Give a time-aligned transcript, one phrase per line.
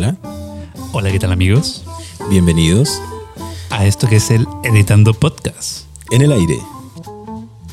[0.00, 0.16] Hola,
[0.92, 1.84] Hola, ¿qué tal amigos?
[2.30, 3.02] bienvenidos
[3.68, 5.82] A esto que es el Editando Podcast.
[6.10, 6.58] en el aire.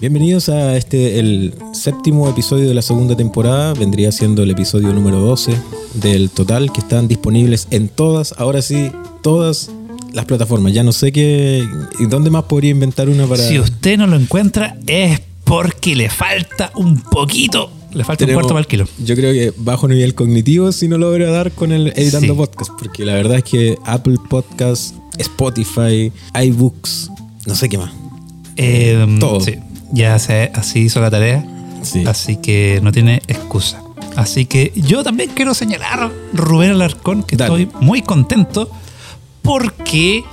[0.01, 3.73] Bienvenidos a este, el séptimo episodio de la segunda temporada.
[3.75, 5.57] Vendría siendo el episodio número 12
[5.93, 8.91] del total, que están disponibles en todas, ahora sí,
[9.23, 9.71] todas
[10.11, 10.73] las plataformas.
[10.73, 11.63] Ya no sé qué,
[11.97, 13.41] ¿y dónde más podría inventar una para...
[13.41, 18.49] Si usted no lo encuentra es porque le falta un poquito, le falta Tenemos- un
[18.49, 18.85] cuarto para el kilo.
[19.03, 22.37] Yo creo que bajo nivel cognitivo si no logra dar con el editando Sí.
[22.37, 26.11] podcast, porque la verdad es que Apple Podcast, Spotify,
[26.43, 27.09] iBooks,
[27.45, 27.91] no sé qué más.
[28.55, 29.39] Eh, Todo.
[29.39, 29.55] sí,
[29.91, 31.45] ya se, así hizo la tarea,
[31.83, 32.03] Sí.
[32.07, 33.81] así que no tiene excusa.
[34.15, 37.63] Así que yo también quiero señalar, Rubén Alarcón, que Dale.
[37.63, 38.69] estoy muy contento
[39.43, 40.23] porque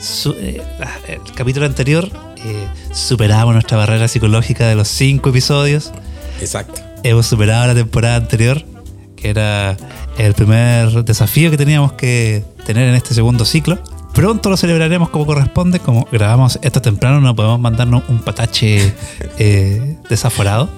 [0.00, 0.60] su- eh,
[1.08, 2.10] el capítulo anterior
[2.44, 5.92] eh, superamos nuestra barrera psicológica de los cinco episodios.
[6.40, 6.82] Exacto.
[7.04, 8.64] Hemos superado la temporada anterior,
[9.16, 9.76] que era
[10.18, 13.78] el primer desafío que teníamos que tener en este segundo ciclo.
[14.14, 18.92] Pronto lo celebraremos como corresponde, como grabamos esto temprano, no podemos mandarnos un patache
[19.38, 20.68] eh, desaforado.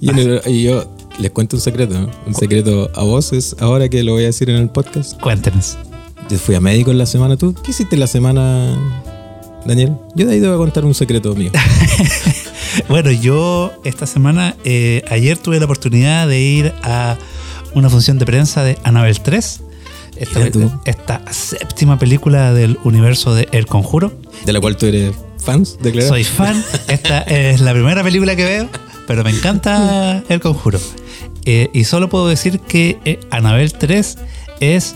[0.00, 2.10] Y, el- y yo les cuento un secreto, ¿no?
[2.26, 5.20] un secreto a voces, ahora que lo voy a decir en el podcast.
[5.20, 5.76] Cuéntenos.
[6.28, 7.36] Yo fui a médico en la semana.
[7.36, 8.76] ¿Tú qué hiciste la semana,
[9.64, 9.96] Daniel?
[10.14, 11.50] Yo de ahí te voy a contar un secreto mío.
[12.88, 17.16] Bueno, yo esta semana, eh, ayer tuve la oportunidad de ir a
[17.74, 19.60] una función de prensa de Annabelle 3,
[20.16, 20.40] esta,
[20.84, 24.12] esta séptima película del universo de El Conjuro.
[24.44, 26.14] De la cual tú eres fans, declarado.
[26.14, 26.62] Soy fan.
[26.88, 28.68] Esta es la primera película que veo,
[29.06, 30.80] pero me encanta El Conjuro.
[31.44, 34.18] Eh, y solo puedo decir que eh, Annabelle 3
[34.60, 34.94] es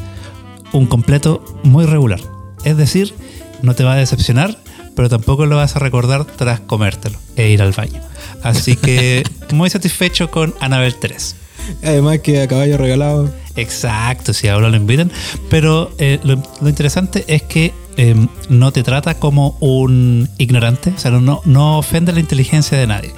[0.73, 2.21] un completo muy regular.
[2.65, 3.15] Es decir,
[3.63, 4.57] no te va a decepcionar,
[4.95, 8.01] pero tampoco lo vas a recordar tras comértelo e ir al baño.
[8.43, 11.37] Así que muy satisfecho con Annabelle 3.
[11.85, 13.31] Además que a caballo regalado.
[13.57, 15.11] Exacto, si ahora lo invitan.
[15.49, 18.15] Pero eh, lo, lo interesante es que eh,
[18.49, 23.13] no te trata como un ignorante, o sea, no, no ofende la inteligencia de nadie.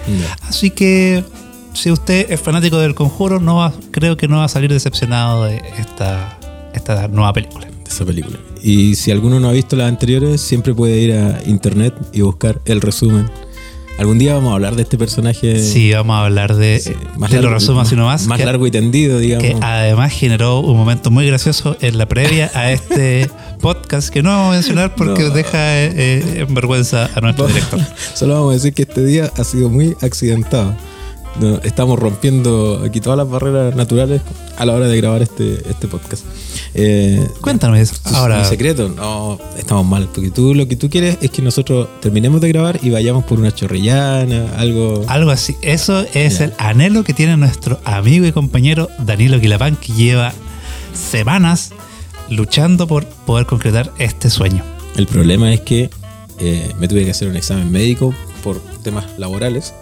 [0.49, 1.25] Así que
[1.73, 5.45] si usted es fanático del conjuro, no va- creo que no va a salir decepcionado
[5.45, 6.39] de esta,
[6.75, 7.69] esta nueva película.
[7.85, 8.39] De esa película.
[8.63, 12.61] Y si alguno no ha visto las anteriores, siempre puede ir a internet y buscar
[12.65, 13.31] el resumen.
[13.97, 15.61] Algún día vamos a hablar de este personaje.
[15.63, 16.95] Sí, vamos a hablar de, sí,
[17.31, 18.27] de lo resumo así nomás.
[18.27, 19.47] Más que- largo y tendido, digamos.
[19.47, 23.31] que además generó un momento muy gracioso en la previa a este
[23.61, 25.31] podcast que no vamos a mencionar porque No.
[25.31, 27.79] deja eh, eh, en vergüenza a nuestro director.
[28.15, 30.75] Solo vamos a decir que este día ha sido muy accidentado.
[31.41, 34.23] No, estamos rompiendo aquí todas las barreras naturales
[34.57, 36.25] a la hora de grabar este, este podcast.
[36.75, 37.97] Eh, Cuéntanos eso.
[38.09, 38.39] ¿tu- ahora.
[38.39, 38.89] ¿Mi secreto?
[38.89, 40.09] No, estamos mal.
[40.15, 43.41] Porque tú lo que tú quieres es que nosotros terminemos de grabar y vayamos por
[43.41, 45.05] una chorrillana, algo.
[45.09, 45.57] Algo así.
[45.63, 46.45] Eso es Ya.
[46.47, 50.33] el anhelo que tiene nuestro amigo y compañero Danilo Quilapán, que lleva
[50.93, 51.73] semanas
[52.31, 54.63] luchando por poder concretar este sueño.
[54.97, 55.91] El problema es que
[56.39, 59.75] eh, me tuve que hacer un examen médico por temas laborales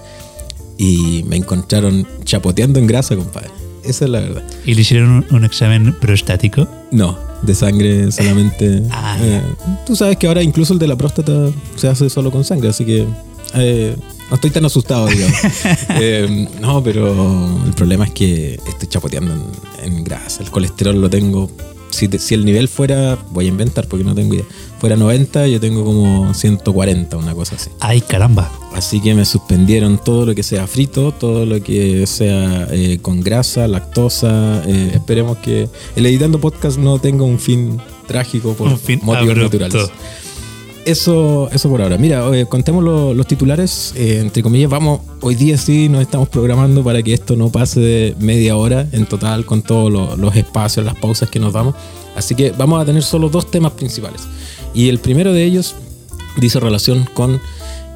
[0.78, 3.50] y me encontraron chapoteando en grasa, compadre.
[3.84, 4.43] Esa es la verdad.
[4.65, 6.69] Y le hicieron un, un examen prostático.
[6.91, 8.82] No, de sangre solamente.
[8.91, 9.43] Ah, eh,
[9.87, 12.84] tú sabes que ahora incluso el de la próstata se hace solo con sangre, así
[12.84, 13.06] que
[13.55, 13.97] eh,
[14.31, 15.37] no estoy tan asustado, digamos.
[16.00, 19.34] Eh, no, pero el problema es que estoy chapoteando
[19.82, 20.43] en, en grasa.
[20.43, 21.50] El colesterol lo tengo.
[21.92, 24.44] Si, te- si el nivel fuera, voy a inventar porque no tengo idea,
[24.80, 27.70] fuera 90, yo tengo como 140, una cosa así.
[27.80, 28.50] Ay, caramba.
[28.75, 33.20] Así que me suspendieron todo lo que sea frito, todo lo que sea eh, con
[33.20, 34.62] grasa, lactosa.
[34.66, 39.31] eh, esperemos que el editando podcast no tenga un fin trágico por Un fin motivos
[39.36, 39.58] abrupto.
[39.58, 39.91] naturales.
[40.84, 41.97] Eso, eso por ahora.
[41.97, 43.93] Mira, eh, contemos lo- los titulares.
[43.97, 47.78] eh, entre comillas, vamos, hoy día sí nos estamos programando para que esto no pase
[47.81, 51.76] de media hora en total con todos lo- los espacios, las pausas que nos damos.
[52.16, 54.22] Así que vamos a tener solo dos temas principales.
[54.75, 55.76] Y el primero de ellos
[56.37, 57.41] dice relación con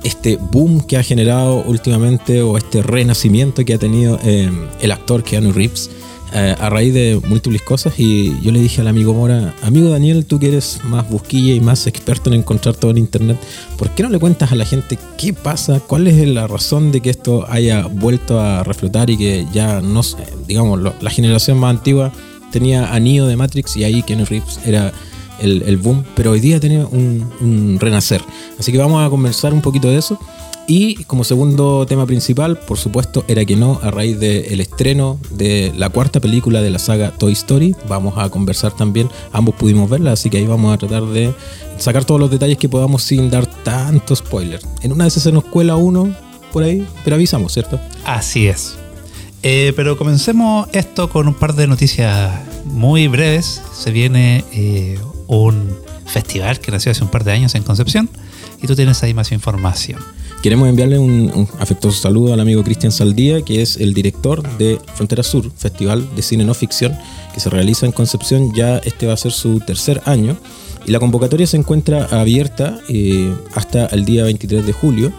[0.04, 4.48] este boom que ha generado últimamente o este renacimiento que ha tenido eh,
[4.80, 5.90] el actor Keanu Reeves
[6.38, 10.26] eh, a raíz de múltiples cosas y yo le dije al amigo Mora, amigo Daniel,
[10.26, 13.38] tú que eres más busquilla y más experto en encontrar todo en internet,
[13.78, 15.80] ¿por qué no le cuentas a la gente qué pasa?
[15.80, 20.02] ¿Cuál es la razón de que esto haya vuelto a reflotar y que ya no,
[20.46, 22.12] digamos, la generación más antigua
[22.52, 24.92] tenía a Neo de Matrix y ahí Keanu Reeves era
[25.40, 28.20] el, el boom, pero hoy día tiene un, un renacer.
[28.58, 30.18] Así que vamos a conversar un poquito de eso.
[30.68, 35.72] Y como segundo tema principal, por supuesto, era que no, a raíz del estreno de
[35.76, 40.12] la cuarta película de la saga Toy Story, vamos a conversar también, ambos pudimos verla,
[40.12, 41.32] así que ahí vamos a tratar de
[41.78, 44.60] sacar todos los detalles que podamos sin dar tanto spoiler.
[44.82, 46.12] En una de esas se nos cuela uno
[46.52, 47.78] por ahí, pero avisamos, ¿cierto?
[48.04, 48.76] Así es.
[49.44, 52.32] Eh, pero comencemos esto con un par de noticias
[52.64, 54.98] muy breves, se viene eh,
[55.28, 55.76] un
[56.06, 58.10] festival que nació hace un par de años en Concepción
[58.60, 60.00] y tú tienes ahí más información.
[60.42, 64.78] Queremos enviarle un, un afectuoso saludo al amigo Cristian Saldía, que es el director de
[64.94, 66.96] Frontera Sur, Festival de Cine No Ficción,
[67.34, 68.52] que se realiza en Concepción.
[68.54, 70.36] Ya este va a ser su tercer año.
[70.86, 75.12] Y la convocatoria se encuentra abierta eh, hasta el día 23 de julio.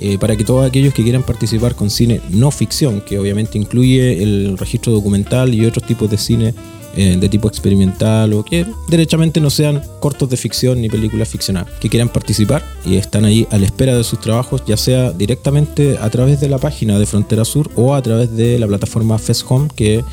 [0.00, 4.22] eh, para que todos aquellos que quieran participar con cine no ficción, que obviamente incluye
[4.22, 6.54] el registro documental y otros tipos de cine
[6.96, 11.70] eh, de tipo experimental o que derechamente no sean cortos de ficción ni películas ficcionadas,
[11.80, 15.98] que quieran participar y están ahí a la espera de sus trabajos, ya sea directamente
[16.00, 19.68] a través de la página de Frontera Sur o a través de la plataforma FestHome,
[19.76, 20.04] que eh,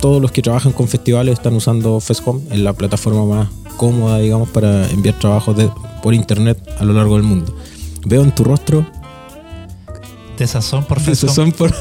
[0.00, 4.48] todos los que trabajan con festivales están usando FestHome, es la plataforma más cómoda, digamos,
[4.50, 5.70] para enviar trabajos de-
[6.02, 7.54] por internet a lo largo del mundo.
[8.04, 8.86] Veo en tu rostro
[10.36, 11.74] De sazón por son por.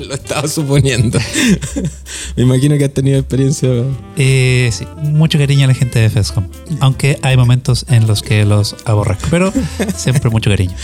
[0.08, 1.18] Lo estaba suponiendo.
[2.36, 3.68] Me imagino que has tenido experiencia.
[4.16, 6.44] Eh, sí, mucho cariño a la gente de Fescom.
[6.80, 9.26] Aunque hay momentos en los que los aborrezco.
[9.30, 9.52] Pero
[9.96, 10.74] siempre mucho cariño.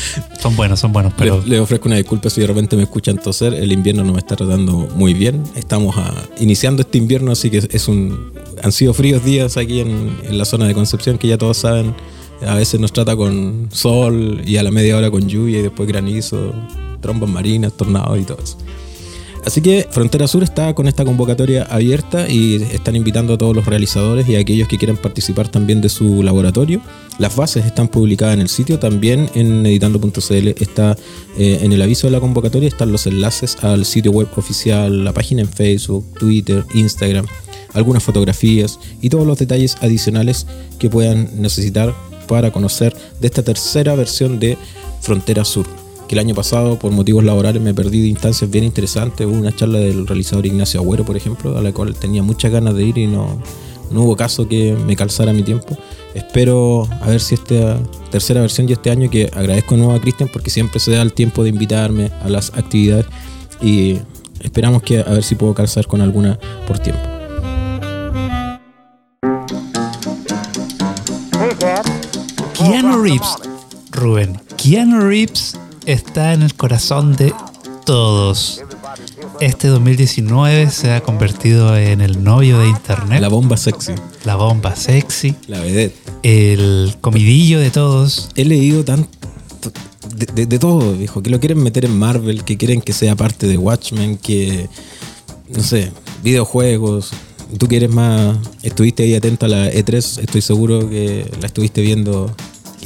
[0.40, 1.12] Son buenos, son buenos.
[1.16, 3.54] Pero Le, le ofrezco una disculpa si de repente me escuchan toser.
[3.54, 5.42] El invierno no me está tratando muy bien.
[5.54, 8.32] Estamos a- iniciando este invierno, así que es un.
[8.62, 11.94] Han sido fríos días aquí en, en la zona de Concepción, que ya todos saben.
[12.46, 15.88] A veces nos trata con sol y a la media hora con lluvia y después
[15.88, 16.52] granizo,
[17.00, 18.58] trombas marinas, tornados y todo eso.
[19.46, 23.64] Así que Frontera Sur está con esta convocatoria abierta y están invitando a todos los
[23.64, 26.80] realizadores y a aquellos que quieran participar también de su laboratorio.
[27.18, 30.96] Las bases están publicadas en el sitio, también en editando.cl está
[31.38, 35.12] eh, en el aviso de la convocatoria, están los enlaces al sitio web oficial, la
[35.12, 37.26] página en Facebook, Twitter, Instagram,
[37.72, 40.48] algunas fotografías y todos los detalles adicionales
[40.80, 41.94] que puedan necesitar
[42.26, 44.58] para conocer de esta tercera versión de
[45.00, 49.26] Frontera Sur que el año pasado por motivos laborales me perdí de instancias bien interesantes.
[49.26, 52.74] Hubo una charla del realizador Ignacio Agüero, por ejemplo, a la cual tenía muchas ganas
[52.74, 53.40] de ir y no,
[53.90, 55.76] no hubo caso que me calzara mi tiempo.
[56.14, 57.78] Espero a ver si esta
[58.10, 61.02] tercera versión y este año, que agradezco de nuevo a Cristian porque siempre se da
[61.02, 63.06] el tiempo de invitarme a las actividades
[63.60, 63.98] y
[64.40, 67.02] esperamos que a ver si puedo calzar con alguna por tiempo.
[72.54, 73.36] Keanu Reeves,
[73.90, 77.32] Rubén, Keanu Reeves está en el corazón de
[77.84, 78.62] todos.
[79.40, 83.92] Este 2019 se ha convertido en el novio de internet, La la, bomba sexy,
[84.36, 85.94] bomba sexy, la vedette.
[86.22, 88.30] el comidillo de todos.
[88.34, 89.08] he leído tanto
[90.16, 93.14] de, de- de todo, viejo, que lo quieren meter en Marvel, que quieren que sea
[93.14, 94.68] parte de Watchmen, que
[95.48, 95.92] no sé,
[96.22, 97.10] videojuegos.
[97.58, 101.80] Tú que eres más, estuviste ahí atento a la E3, estoy seguro que la estuviste
[101.80, 102.34] viendo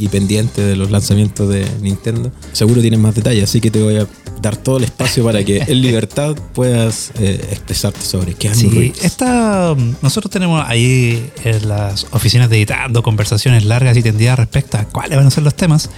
[0.00, 2.32] y pendiente de los lanzamientos de Nintendo.
[2.52, 4.06] Seguro tienes más detalles, así que te voy a
[4.40, 9.76] dar todo el espacio para que en libertad puedas eh, expresarte sobre Keanu Sí, esta,
[10.00, 15.16] nosotros tenemos ahí en las oficinas de editando conversaciones largas y tendidas respecto a cuáles
[15.18, 15.90] van a ser los temas.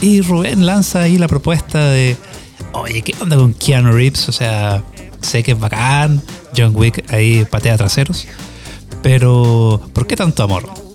[0.00, 2.16] Y Rubén lanza ahí la propuesta de,
[2.72, 4.28] oye, ¿qué onda con Keanu Reeves?
[4.28, 4.82] O sea,
[5.20, 6.22] sé que es bacán,
[6.56, 8.26] John Wick ahí patea traseros,
[9.02, 10.89] pero ¿por qué tanto amor?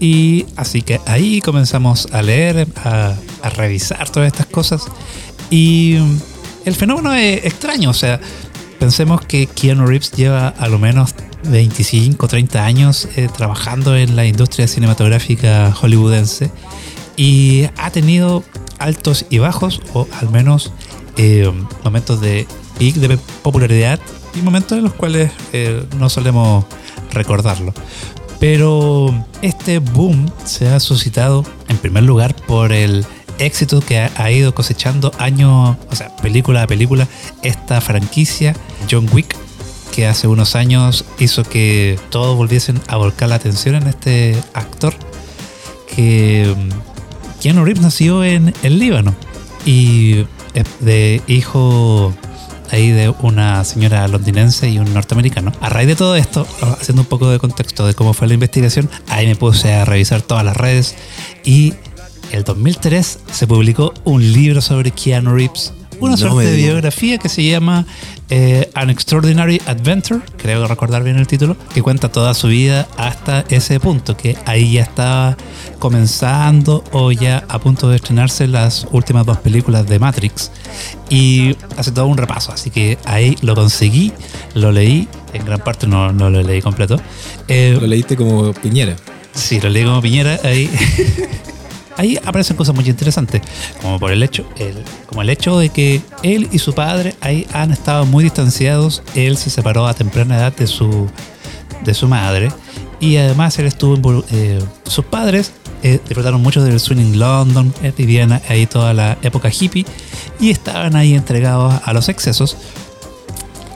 [0.00, 4.86] Y así que ahí comenzamos a leer, a, a revisar todas estas cosas.
[5.50, 5.96] Y
[6.64, 8.20] el fenómeno es extraño, o sea,
[8.78, 11.14] pensemos que Keanu Reeves lleva a lo menos
[11.44, 16.50] 25, 30 años eh, trabajando en la industria cinematográfica hollywoodense
[17.16, 18.44] y ha tenido
[18.78, 20.72] altos y bajos, o al menos
[21.16, 21.50] eh,
[21.84, 22.46] momentos de
[22.78, 23.98] peak de popularidad
[24.34, 26.64] y momentos en los cuales eh, no solemos
[27.12, 27.74] recordarlo.
[28.40, 33.04] Pero este boom se ha suscitado en primer lugar por el
[33.38, 37.08] éxito que ha, ido cosechando año, o sea, película a película,
[37.42, 38.54] esta franquicia
[38.90, 39.36] John Wick,
[39.92, 44.94] que hace unos años hizo que todos volviesen a volcar la atención en este actor,
[45.94, 49.14] que mm, Keanu Reeves nació en el Líbano
[49.64, 52.14] y es de hijo
[52.70, 55.52] ahí de una señora londinense y un norteamericano.
[55.60, 56.46] A raíz de todo esto,
[56.80, 60.22] haciendo un poco de contexto de cómo fue la investigación, ahí me puse a revisar
[60.22, 60.94] todas las redes
[61.44, 61.74] y
[62.32, 67.28] el 2003 se publicó un libro sobre Keanu Reeves, una No suerte de biografía que
[67.28, 67.86] se llama
[68.30, 73.44] eh, An Extraordinary Adventure, creo recordar bien el título, que cuenta toda su vida hasta
[73.48, 75.36] ese punto, que ahí ya estaba
[75.78, 80.50] comenzando o ya a punto de estrenarse las últimas dos películas de Matrix.
[81.08, 84.12] Y hace todo un repaso, así que ahí lo conseguí,
[84.54, 87.00] lo leí, en gran parte no, no lo leí completo.
[87.48, 88.96] Eh, Lo leíste como Piñera.
[89.32, 90.70] Sí, lo leí como Piñera ahí.
[91.98, 93.42] Ahí aparecen cosas muy interesantes,
[93.82, 97.46] como por el hecho, el, como el hecho de que él y su padre ahí
[97.52, 99.02] han estado muy distanciados.
[99.14, 101.08] Él se separó a temprana edad de su
[101.84, 102.50] de su madre.
[103.00, 105.52] Y además él estuvo eh, sus padres
[105.82, 109.86] eh, disfrutaron mucho del swinging London, eh, vivían ahí toda la época hippie
[110.40, 112.56] y estaban ahí entregados a los excesos.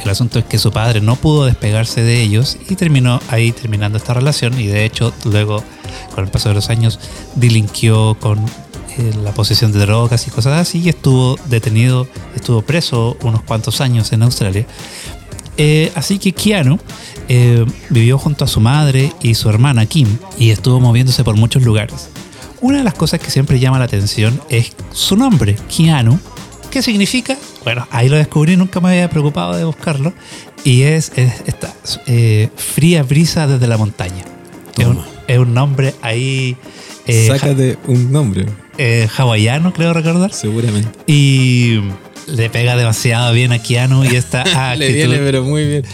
[0.04, 3.99] El asunto es que su padre no pudo despegarse de ellos y terminó ahí terminando
[3.99, 5.62] esta relación y de hecho luego
[6.14, 6.99] con el paso de los años
[7.37, 8.38] delinquió con
[8.99, 13.80] eh, la posesión de drogas y cosas así y estuvo detenido, estuvo preso unos cuantos
[13.80, 14.66] años en Australia.
[15.56, 16.78] Eh, así que Keanu
[17.28, 21.62] eh, vivió junto a su madre y su hermana Kim y estuvo moviéndose por muchos
[21.62, 22.09] lugares.
[22.61, 26.18] Una de las cosas que siempre llama la atención es su nombre, Keanu.
[26.71, 27.37] ¿Qué significa?
[27.64, 30.12] Bueno, ahí lo descubrí, nunca me había preocupado de buscarlo.
[30.64, 31.75] Y es, esta
[32.07, 34.25] eh, fría brisa desde la montaña.
[35.26, 36.57] Es un, nombre ahí.
[37.28, 38.47] Sácate un nombre.
[39.16, 40.33] hawaiano, creo recordar.
[40.33, 40.90] Seguramente.
[41.07, 41.81] Y
[42.26, 44.78] le pega demasiado bien a Keanu y esta actitud.
[44.78, 45.85] le viene, pero muy bien.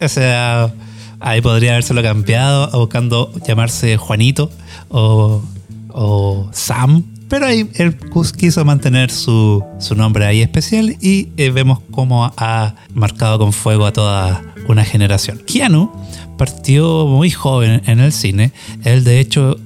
[0.00, 0.72] O sea,
[1.20, 4.50] ahí podría habérselo cambiado buscando llamarse Juanito
[4.88, 5.42] o,
[5.88, 7.04] o Sam.
[7.28, 7.96] Pero ahí él
[8.36, 13.86] quiso mantener su, su nombre ahí especial y eh, vemos cómo ha marcado con fuego
[13.86, 15.42] a toda una generación.
[15.46, 15.90] Keanu
[16.38, 18.52] partió muy joven en el cine.
[18.84, 19.56] Él, de hecho,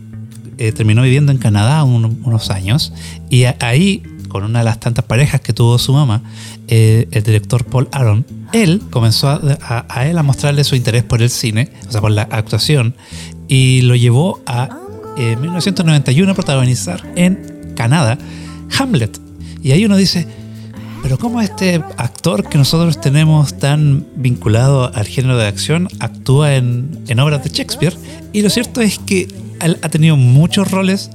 [0.58, 2.92] eh, terminó viviendo en Canadá unos años
[3.28, 6.22] y ahí con una de las tantas parejas que tuvo su mamá,
[6.68, 11.28] eh, el director Paul Aaron, él comenzó a, él a mostrarle su interés por el
[11.28, 12.94] cine, o sea, por la actuación,
[13.48, 14.70] y lo llevó a
[15.16, 18.18] 1991 a protagonizar en Canadá
[18.78, 19.18] Hamlet.
[19.62, 20.26] Y ahí uno dice,
[21.02, 26.98] pero ¿cómo este actor que nosotros tenemos tan vinculado al género de acción actúa en,
[27.08, 27.96] en obras de Shakespeare?
[28.32, 29.28] Y lo cierto es que
[29.60, 31.10] él ha tenido muchos roles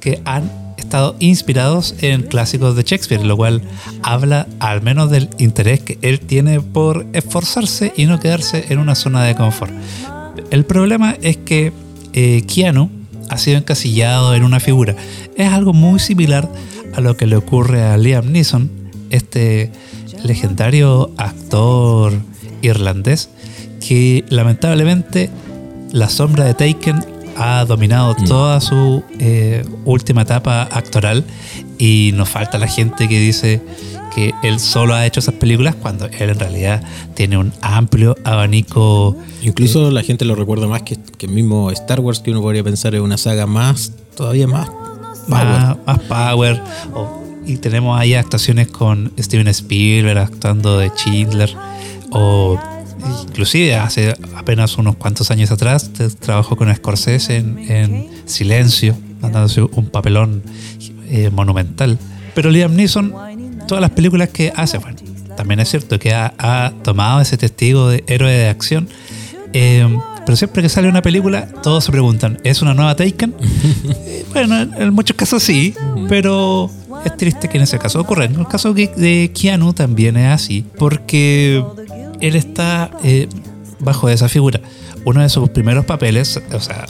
[0.00, 3.62] que han estado inspirados en clásicos de Shakespeare, lo cual
[4.02, 8.94] habla al menos del interés que él tiene por esforzarse y no quedarse en una
[8.94, 9.72] zona de confort.
[10.50, 11.72] El problema es que
[12.12, 12.90] eh, Keanu
[13.28, 14.94] ha sido encasillado en una figura.
[15.36, 16.48] Es algo muy similar
[16.94, 18.70] a lo que le ocurre a Liam Neeson,
[19.10, 19.70] este
[20.24, 22.12] legendario actor
[22.62, 23.30] irlandés,
[23.86, 25.30] que lamentablemente
[25.92, 27.04] la sombra de Taken
[27.36, 28.24] ha dominado mm.
[28.24, 31.24] toda su eh, última etapa actoral
[31.78, 33.62] y nos falta la gente que dice
[34.14, 36.82] que él solo ha hecho esas películas cuando él en realidad
[37.14, 39.16] tiene un amplio abanico.
[39.42, 42.94] Incluso la gente lo recuerda más que, el mismo Star Wars, que uno podría pensar
[42.94, 44.70] es una saga más, todavía más
[45.28, 45.76] power.
[45.86, 46.62] Más, power.
[47.46, 51.54] y tenemos ahí actuaciones con Steven Spielberg actuando de Schindler
[52.10, 52.58] o
[53.28, 60.42] inclusive hace apenas unos cuantos años atrás trabajó con Scorsese en, Silencio, mandándose un papelón
[61.08, 61.98] eh, monumental.
[62.34, 63.14] Pero Liam Neeson,
[63.68, 64.96] todas las películas que hace, bueno,
[65.36, 68.88] también es cierto que ha, tomado ese testigo de héroe de acción.
[69.52, 69.86] Eh,
[70.26, 73.34] pero siempre que sale una película, todos se preguntan, ¿es una nueva Taken?
[74.34, 75.74] bueno, en muchos casos sí,
[76.08, 76.70] pero
[77.04, 78.24] es triste que en ese caso ocurra.
[78.24, 81.64] En el caso de Keanu también es así, porque
[82.20, 83.28] él está eh,
[83.78, 84.60] bajo esa figura.
[85.04, 86.84] Uno de sus primeros papeles, o sea,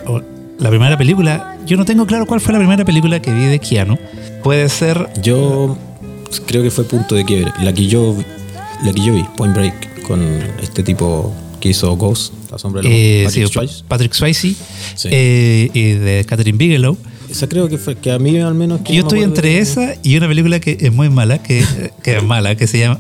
[0.58, 3.61] la primera película, yo no tengo claro cuál fue la primera película que vi de
[3.61, 3.99] Keanu.
[4.42, 5.08] Puede ser.
[5.23, 5.78] Yo
[6.47, 8.16] creo que fue Punto de Quiebre, la que yo,
[8.85, 10.23] la que yo vi, Point Break, con
[10.62, 13.85] este tipo que hizo Ghost, la sombra de eh, Patrick, Swayze.
[13.87, 14.54] Patrick Swayze.
[15.04, 16.97] Eh, y de Catherine Bigelow.
[17.30, 18.80] Esa creo que fue, que a mí al menos.
[18.85, 21.62] yo estoy entre esa y una película que es muy mala, que,
[22.02, 22.99] que es mala, que se llama,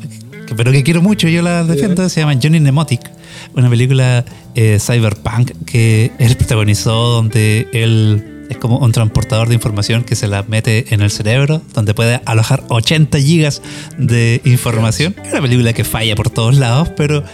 [0.56, 3.10] pero que quiero mucho, yo la defiendo, se llama Johnny Mnemonic,
[3.54, 10.04] una película eh, cyberpunk que él protagonizó donde él es como un transportador de información
[10.04, 13.62] que se la mete en el cerebro, donde puede alojar 80 gigas
[13.98, 15.14] de información.
[15.24, 17.24] Es una película que falla por todos lados, pero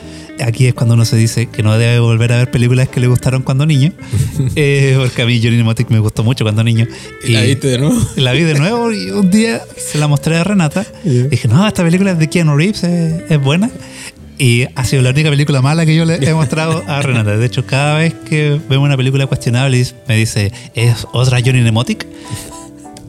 [0.42, 3.06] aquí es cuando uno se dice que no debe volver a ver películas que le
[3.06, 3.92] gustaron cuando niño.
[4.56, 6.86] Eh, porque a mí Johnny Mnemonic me gustó mucho cuando niño.
[7.26, 7.96] Y ¿La viste de nuevo?
[8.16, 10.86] La vi de nuevo y un día se la mostré a Renata.
[11.04, 13.70] Y dije, no, esta película es de Keanu Reeves, es, buena.
[14.38, 17.36] Y ha sido la única película mala que yo le he mostrado a Renata.
[17.36, 22.06] De hecho, cada vez que vemos una película cuestionable me dice, ¿es otra Johnny Mnemonic?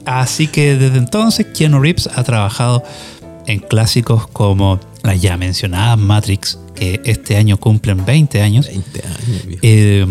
[0.05, 2.83] Así que desde entonces Keanu Reeves ha trabajado
[3.47, 8.67] en clásicos como la ya mencionada Matrix, que este año cumplen 20 años.
[8.67, 9.59] 20 años.
[9.61, 10.05] Eh,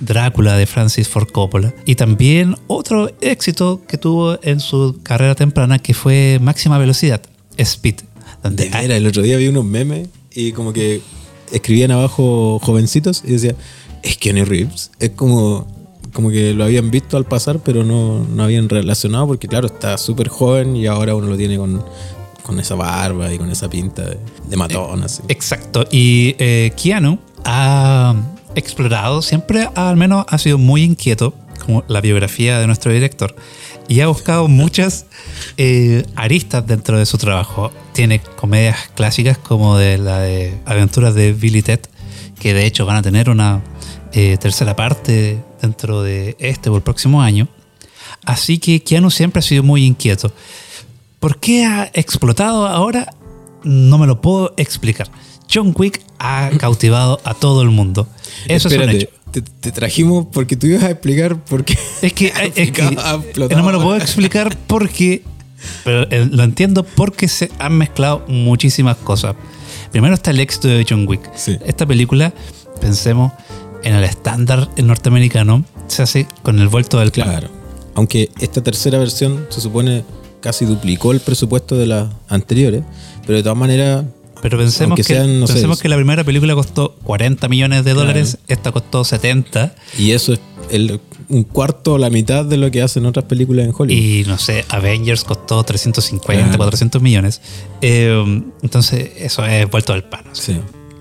[0.00, 1.74] Drácula de Francis Ford Coppola.
[1.84, 7.20] Y también otro éxito que tuvo en su carrera temprana que fue Máxima Velocidad,
[7.58, 7.96] Speed.
[8.42, 11.00] Donde Era, el otro día vi unos memes y como que
[11.52, 13.54] escribían abajo jovencitos y decía,
[14.02, 14.90] es Kenny Reeves.
[14.98, 15.66] Es como,
[16.12, 19.98] como que lo habían visto al pasar, pero no, no habían relacionado porque claro, está
[19.98, 21.84] súper joven y ahora uno lo tiene con
[22.50, 24.02] con esa barba y con esa pinta
[24.48, 25.22] de, matón, así.
[25.28, 25.84] Exacto.
[25.90, 28.14] Y eh, Keanu ha
[28.56, 31.32] explorado, siempre al menos ha sido muy inquieto,
[31.64, 33.36] como la biografía de nuestro director,
[33.90, 35.06] y ha buscado muchas
[35.56, 37.72] eh, aristas dentro de su trabajo.
[37.92, 41.80] Tiene comedias clásicas como de la de Aventuras de Billy Ted,
[42.38, 43.62] que de hecho van a tener una
[44.12, 47.48] eh, tercera parte dentro de este o el próximo año.
[48.24, 50.32] Así que Keanu siempre ha sido muy inquieto.
[51.18, 53.12] ¿Por qué ha explotado ahora?
[53.64, 55.10] No me lo puedo explicar.
[55.52, 58.06] John Wick ha cautivado a todo el mundo.
[58.46, 59.08] Eso es un hecho.
[59.32, 61.78] Te, te trajimos porque tú ibas a explicar por qué.
[62.02, 62.72] Es que, es
[63.56, 65.22] no me lo puedo explicar porque,
[65.84, 69.36] pero eh, lo entiendo porque se han mezclado muchísimas cosas.
[69.92, 71.30] Primero está el éxito de John Wick.
[71.34, 71.58] Sí.
[71.66, 72.32] Esta película,
[72.80, 73.32] pensemos
[73.82, 77.24] en el estándar norteamericano, se hace con el vuelto del pan.
[77.24, 77.48] Claro.
[77.94, 80.04] Aunque esta tercera versión se supone
[80.40, 82.82] casi duplicó el presupuesto de las anteriores,
[83.26, 84.04] pero de todas maneras,
[84.42, 87.92] Pero pensemos, que, sean, no sé, pensemos que la primera película costó 40 millones de
[87.92, 88.00] Claro.
[88.00, 92.70] dólares, esta costó 70 y eso es el, un cuarto o la mitad de lo
[92.70, 94.00] que hacen otras películas en Hollywood.
[94.02, 96.56] y no sé, Avengers costó 350, Claro.
[96.58, 97.40] 400 millones.
[97.82, 100.24] Eh, entonces eso es vuelto del pan.
[100.32, 100.58] Sí.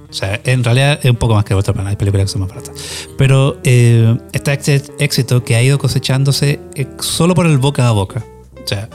[0.10, 2.32] O sea, en realidad es un poco más que vuelto del pan, hay películas que
[2.32, 2.74] son más baratas.
[3.18, 8.26] Pero eh, este éxito que ha ido cosechándose eh, solo por el boca a boca.
[8.64, 8.90] O sea,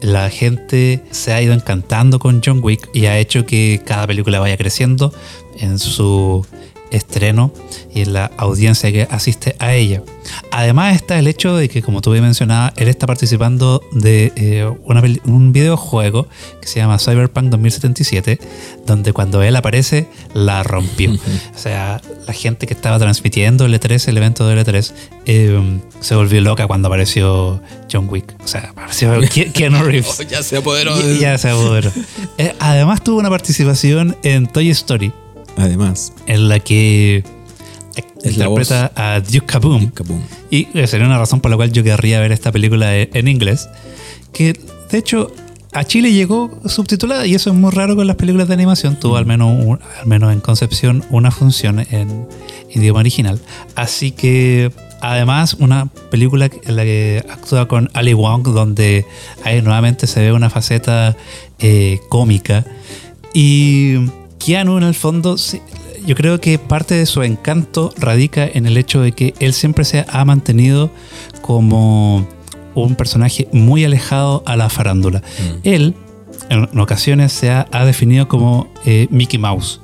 [0.00, 4.40] la gente se ha ido encantando con John Wick y ha hecho que cada película
[4.40, 5.12] vaya creciendo
[5.58, 6.46] en su
[6.90, 7.52] estreno
[7.94, 10.02] y en la audiencia que asiste a ella.
[10.50, 14.70] Además está el hecho de que, como tú bien mencionabas, él está participando de eh,
[14.84, 16.28] una un videojuego
[16.60, 18.38] que se llama Cyberpunk 2077,
[18.86, 21.12] donde cuando él aparece, la rompió.
[21.12, 24.92] o sea, la gente que estaba transmitiendo el E3, el evento del E3,
[25.26, 28.34] eh, se volvió loca cuando apareció John Wick.
[28.44, 30.26] O sea, apareció Ke- Keanu Reeves.
[30.28, 31.90] ya se apoderó Y- de- ya se apoderó.
[32.36, 35.12] Eh, además tuvo una participación en Toy Story,
[35.58, 37.24] Además, en la que
[38.22, 39.90] Es la interpreta a Duke Kaboom.
[39.90, 40.20] Kaboom.
[40.50, 43.28] Y eh, sería una razón por la cual yo querría ver esta película en, en
[43.28, 43.68] inglés.
[44.32, 44.58] Que
[44.90, 45.32] de hecho
[45.72, 48.98] a Chile llegó subtitulada y eso es muy raro con las películas de animación.
[48.98, 52.26] Tuvo al menos, un- al menos en concepción una función en
[52.74, 53.38] idioma original.
[53.74, 59.04] Así que además una película en la que actúa con Ali Wong donde
[59.44, 61.16] ahí nuevamente se ve una faceta
[61.58, 62.64] eh, cómica.
[63.34, 63.96] Y
[64.38, 65.36] Keanu en el fondo,
[66.06, 69.84] yo creo que parte de su encanto radica en el hecho de que él siempre
[69.84, 70.90] se ha mantenido
[71.42, 72.26] como
[72.74, 75.22] un personaje muy alejado a la farándula.
[75.64, 75.94] Él
[76.50, 79.80] en en ocasiones se ha, ha definido como eh, Mickey Mouse.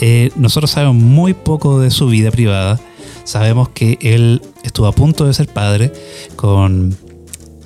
[0.00, 2.80] Eh, nosotros sabemos muy poco de su vida privada.
[3.24, 5.92] Sabemos que él estuvo a punto de ser padre
[6.34, 6.96] con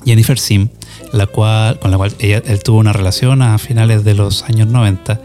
[0.04, 0.68] Jennifer Sim,
[1.12, 4.68] la cual, con la cual ella- él tuvo una relación a finales de los años
[4.68, 5.18] 90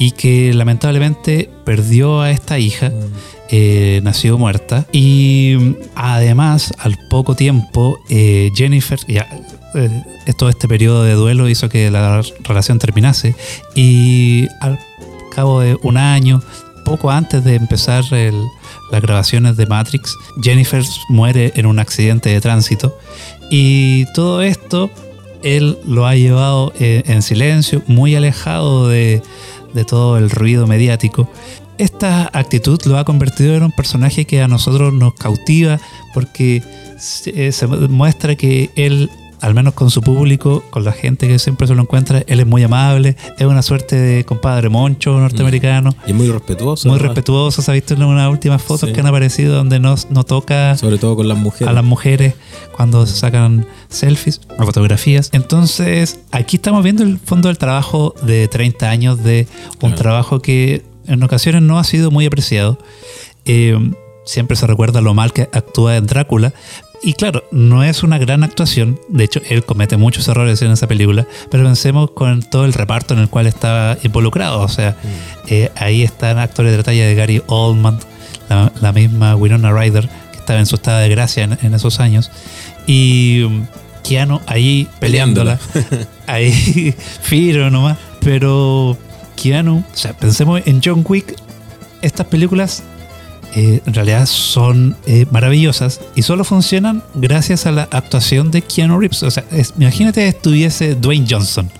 [0.00, 2.90] y que lamentablemente perdió a esta hija,
[3.50, 4.86] eh, nació muerta.
[4.92, 9.28] Y mm, además al poco tiempo eh, Jennifer, ya,
[9.74, 9.88] eh,
[10.38, 13.36] todo este periodo de duelo hizo que la relación terminase
[13.74, 14.78] y al
[15.34, 16.42] cabo de un año,
[16.84, 18.42] poco antes de empezar el-
[18.90, 22.98] las grabaciones de Matrix, Jennifer muere en un accidente de tránsito
[23.50, 24.90] y todo esto
[25.42, 29.22] él lo ha llevado eh, en silencio, muy alejado de,
[29.74, 31.28] de todo el ruido mediático.
[31.78, 35.80] Esta actitud lo ha convertido en un personaje que a nosotros nos cautiva
[36.12, 36.62] porque
[36.98, 41.66] se, eh, muestra que él, al menos con su público, con la gente que siempre
[41.66, 45.94] se lo encuentra, él es muy amable, es una suerte de compadre moncho norteamericano.
[46.06, 46.88] Y es muy respetuoso.
[46.88, 48.94] Muy respetuoso, se ha visto en unas últimas fotos Sí.
[48.94, 51.68] que han aparecido donde no, no toca Sobre todo con las mujeres.
[51.68, 52.34] a las mujeres
[52.76, 55.30] cuando se sacan selfies o fotografías.
[55.32, 59.46] Entonces, aquí estamos viendo el fondo del trabajo de 30 años de
[59.80, 62.78] un trabajo que en ocasiones no ha sido muy apreciado.
[63.44, 63.76] Eh,
[64.24, 66.52] siempre se recuerda lo mal que actúa en Drácula.
[67.02, 69.00] Y claro, no es una gran actuación.
[69.08, 71.26] De hecho, él comete muchos errores en esa película.
[71.50, 74.60] Pero pensemos con todo el reparto en el cual estaba involucrado.
[74.60, 74.96] O sea,
[75.48, 77.98] eh, ahí están actores de la talla de Gary Oldman,
[78.50, 82.00] la, la misma Winona Ryder, que estaba en su estado de gracia en, en esos
[82.00, 82.30] años.
[82.86, 83.66] Y um,
[84.02, 85.58] Keanu ahí peleándola.
[86.26, 87.96] ahí Firo nomás.
[88.20, 88.98] Pero
[89.36, 91.34] Keanu, o sea, pensemos en John Wick.
[92.02, 92.82] Estas películas
[93.54, 98.98] eh, en realidad son eh, maravillosas y solo funcionan gracias a la actuación de Keanu
[99.00, 99.22] Reeves.
[99.22, 101.70] O sea, es- imagínate que estuviese Dwayne Johnson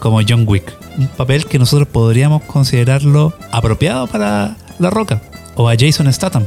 [0.00, 0.64] como John Wick.
[0.98, 5.22] Un papel que nosotros podríamos considerarlo apropiado para La Roca
[5.54, 6.46] o a Jason Statham.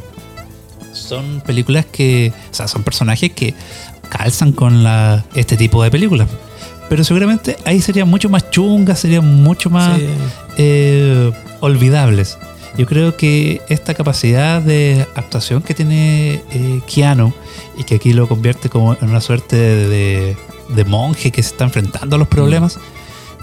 [0.93, 3.53] Son películas que, o sea, son personajes que
[4.09, 6.27] calzan con la, este tipo de películas.
[6.89, 10.05] Pero seguramente ahí serían mucho más chungas, serían mucho más Sí.
[10.57, 12.37] eh, olvidables.
[12.77, 17.33] Yo creo que esta capacidad de actuación que tiene eh, Keanu
[17.77, 20.37] y que aquí lo convierte como en una suerte de,
[20.69, 22.79] de monje que se está enfrentando a los problemas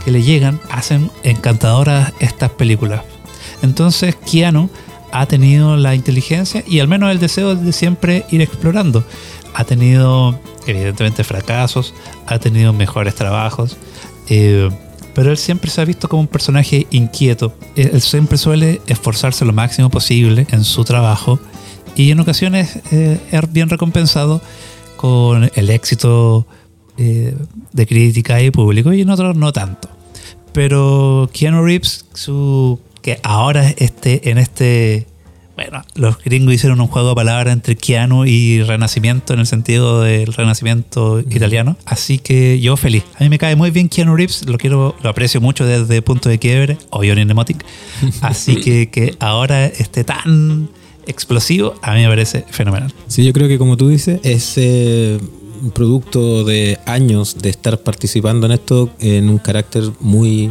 [0.05, 3.03] que le llegan, hacen encantadoras estas películas.
[3.63, 4.69] Entonces Keanu
[5.13, 9.05] ha tenido la inteligencia y al menos el deseo de siempre ir explorando.
[9.55, 11.95] Ha tenido evidentemente fracasos,
[12.27, 13.77] ha tenido mejores trabajos,
[14.29, 14.69] eh,
[15.15, 17.55] pero él siempre se ha visto como un personaje inquieto.
[17.77, 21.39] Él siempre suele esforzarse lo máximo posible en su trabajo
[21.95, 24.41] y en ocasiones eh, es bien recompensado
[24.97, 26.47] con el éxito
[26.97, 27.35] eh,
[27.73, 29.89] de crítica y público y en otros no tanto.
[30.53, 35.07] Pero Keanu Reeves, su, que ahora esté en este
[35.71, 40.03] bueno, los gringos hicieron un juego de palabras entre Keanu y Renacimiento en el sentido
[40.03, 41.77] del Renacimiento italiano.
[41.85, 43.05] Así que yo feliz.
[43.19, 46.29] A mí me cae muy bien Keanu Reeves, lo quiero, lo aprecio mucho desde punto
[46.29, 47.65] de quiebre, o Johnny Mnemotic.
[48.23, 50.69] Así que que ahora esté tan
[51.07, 52.93] explosivo, a mí me parece fenomenal.
[53.07, 58.47] Sí, yo creo que como tú dices, es un producto de años de estar participando
[58.47, 60.51] en esto en un carácter muy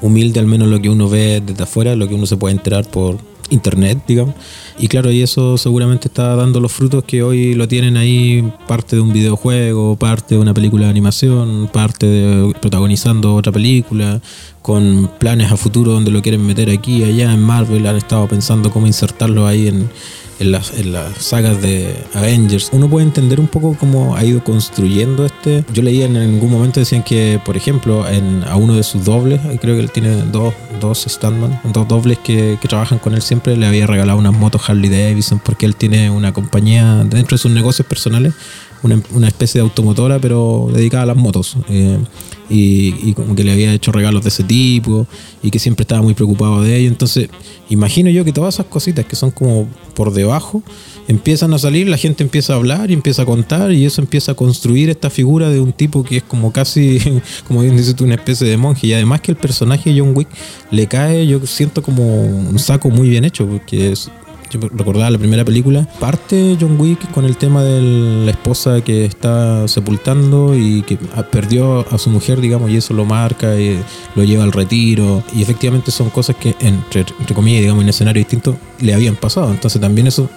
[0.00, 2.88] humilde, al menos lo que uno ve desde afuera, lo que uno se puede enterar
[2.88, 3.18] por
[3.50, 4.34] internet, digamos.
[4.78, 8.96] Y claro, y eso seguramente está dando los frutos que hoy lo tienen ahí parte
[8.96, 14.20] de un videojuego, parte de una película de animación, parte de protagonizando otra película,
[14.62, 18.70] con planes a futuro donde lo quieren meter aquí, allá en Marvel, han estado pensando
[18.70, 19.88] cómo insertarlo ahí en,
[20.38, 24.42] en las, en las sagas de Avengers, uno puede entender un poco cómo ha ido
[24.42, 25.64] construyendo este.
[25.72, 29.40] Yo leía en algún momento decían que, por ejemplo, en, a uno de sus dobles,
[29.60, 33.56] creo que él tiene dos, dos Standman, dos dobles que, que trabajan con él siempre,
[33.56, 37.50] le había regalado unas motos Harley Davidson porque él tiene una compañía dentro de sus
[37.50, 38.34] negocios personales
[38.82, 41.56] una, especie de automotora, pero dedicada a las motos.
[41.68, 41.98] Eh,
[42.50, 45.06] y, y, como que le había hecho regalos de ese tipo
[45.42, 46.88] y que siempre estaba muy preocupado de ello.
[46.88, 47.28] Entonces,
[47.68, 50.62] imagino yo que todas esas cositas que son como por debajo
[51.08, 54.32] empiezan a salir, la gente empieza a hablar y empieza a contar y eso empieza
[54.32, 56.98] a construir esta figura de un tipo que es como casi,
[57.48, 58.86] como bien dices tú, una especie de monje.
[58.86, 60.28] Y además que el personaje de John Wick
[60.70, 64.10] le cae, yo siento como un saco muy bien hecho, porque es,
[64.50, 69.04] yo recordaba la primera película, parte John Wick con el tema de la esposa que
[69.04, 70.96] está sepultando y que
[71.30, 73.78] perdió a su mujer, digamos, y eso lo marca y
[74.14, 75.22] lo lleva al retiro.
[75.34, 79.50] Y efectivamente son cosas que, entre, entre comillas, digamos, en escenario distinto, le habían pasado.
[79.50, 80.28] Entonces también eso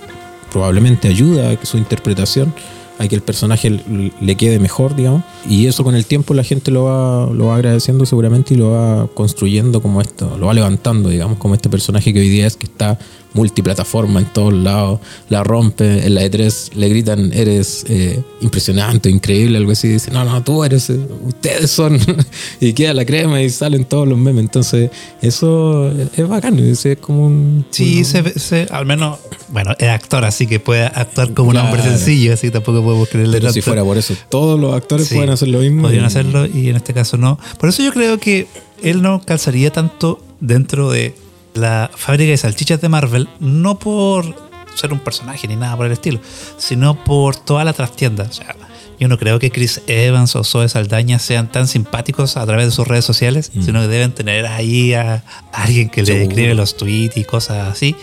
[0.52, 2.54] probablemente ayuda a su interpretación
[3.02, 3.80] a que el personaje
[4.22, 5.24] le quede mejor, digamos.
[5.50, 8.72] Y eso con el tiempo la gente lo va, lo va agradeciendo seguramente y lo
[8.72, 12.56] va construyendo como esto, lo va levantando, digamos, como este personaje que hoy día es
[12.56, 12.98] que está
[13.34, 19.58] multiplataforma en todos lados, la rompe, en la E3 le gritan, eres eh, impresionante, increíble,
[19.58, 21.98] algo así, dice, no, no, tú eres, eh, ustedes son,
[22.60, 27.26] y queda la crema y salen todos los memes, entonces eso es bacán, es como
[27.26, 27.66] un...
[27.70, 31.70] Sí, se, se, al menos, bueno, es actor, así que puede actuar como claro.
[31.70, 33.54] un hombre sencillo, así tampoco podemos creerle Pero tanto.
[33.54, 35.84] si fuera por eso, todos los actores sí, pueden hacer lo mismo.
[35.84, 36.08] Podrían y...
[36.08, 37.40] hacerlo y en este caso no.
[37.60, 38.48] Por eso yo creo que
[38.82, 41.16] él no calzaría tanto dentro de
[41.54, 44.36] la fábrica de salchichas de Marvel, no por
[44.76, 46.20] ser un personaje ni nada por el estilo,
[46.58, 48.26] sino por toda la trastienda.
[48.30, 48.56] O sea,
[49.00, 52.72] yo no creo que Chris Evans o Zoe Saldaña sean tan simpáticos a través de
[52.72, 53.64] sus redes sociales, mm.
[53.64, 57.96] sino que deben tener ahí a, alguien que le escribe los tweets y cosas así.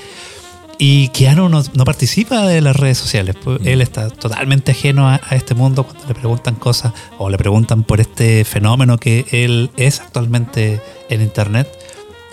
[0.80, 3.34] Y Keanu no, no, participa de las redes sociales.
[3.42, 3.66] Pues, mm.
[3.66, 7.82] Él está totalmente ajeno a, a, este mundo cuando le preguntan cosas o le preguntan
[7.82, 11.68] por este fenómeno que él es actualmente en Internet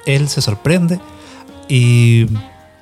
[0.05, 0.99] él se sorprende
[1.67, 2.27] y,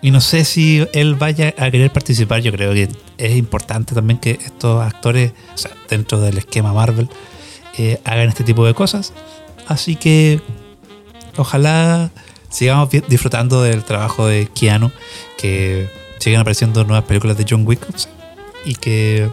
[0.02, 2.42] y, no sé si él vaya a querer participar.
[2.42, 7.10] Yo creo que es importante también que estos actores, o sea, dentro del esquema Marvel,
[7.78, 9.14] eh, hagan este tipo de cosas.
[9.68, 10.42] Así que
[11.38, 12.12] ojalá
[12.50, 14.92] sigamos disfrutando del trabajo de Keanu,
[15.44, 17.86] que sigan apareciendo nuevas películas de John Wick
[18.64, 19.30] y que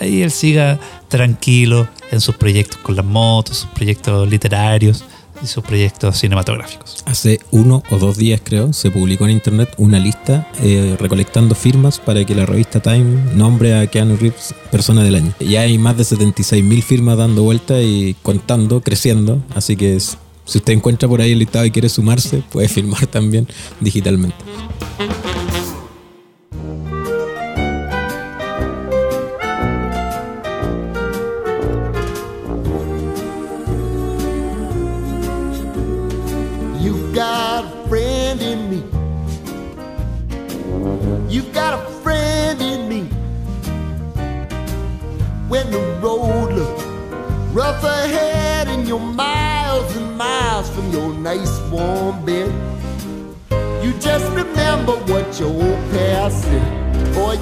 [0.00, 5.04] ahí él siga tranquilo en sus proyectos con las motos, sus proyectos literarios
[5.40, 7.04] y sus proyectos cinematográficos.
[7.06, 12.00] Hace uno o dos días, creo, se publicó en internet una lista eh, recolectando firmas
[12.00, 15.32] para que la revista Time nombre a Keanu Reeves persona del año.
[15.38, 20.18] Ya hay más de 76 mil firmas dando vuelta y contando, creciendo, así que es,
[20.46, 23.46] si usted encuentra por ahí el listado y quiere sumarse, puede firmar también
[23.78, 24.34] digitalmente.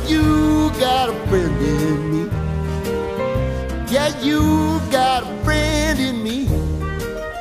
[0.08, 2.28] You got a friend in me.
[3.90, 4.10] Yeah,
[4.90, 6.48] got a friend in me.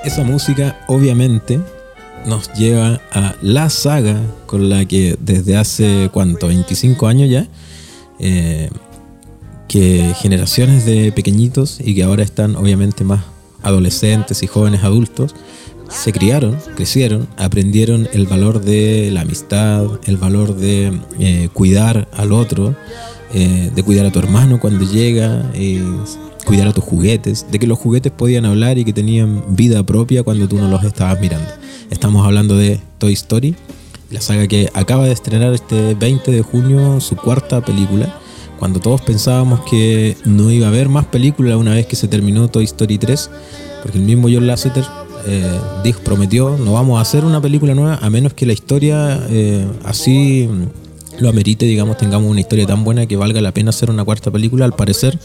[0.05, 1.59] Esa música, obviamente,
[2.25, 6.47] nos lleva a la saga con la que desde hace, ¿cuánto?
[6.47, 7.47] 25 años ya.
[8.19, 8.69] Eh,
[9.71, 13.23] que generaciones de pequeñitos y que ahora están obviamente más
[13.63, 15.33] adolescentes y jóvenes adultos,
[15.89, 22.33] se criaron, crecieron, aprendieron el valor de la amistad, el valor de eh, cuidar al
[22.33, 22.75] otro,
[23.33, 25.81] eh, de cuidar a tu hermano cuando llega, eh,
[26.45, 30.23] cuidar a tus juguetes, de que los juguetes podían hablar y que tenían vida propia
[30.23, 31.47] cuando tú no los estabas mirando.
[31.89, 33.55] Estamos hablando de Toy Story,
[34.09, 38.20] la saga que acaba de estrenar este 20 de junio su cuarta película,
[38.61, 42.47] cuando todos pensábamos que no iba a haber más películas una vez que se terminó
[42.47, 43.31] Toy Story 3,
[43.81, 44.85] porque el mismo John Lasseter
[45.25, 49.19] eh, dijo, prometió, no vamos a hacer una película nueva a menos que la historia
[49.31, 50.47] eh, así
[51.19, 54.29] lo amerite, digamos, tengamos una historia tan buena que valga la pena hacer una cuarta
[54.29, 54.63] película.
[54.65, 55.17] Al parecer,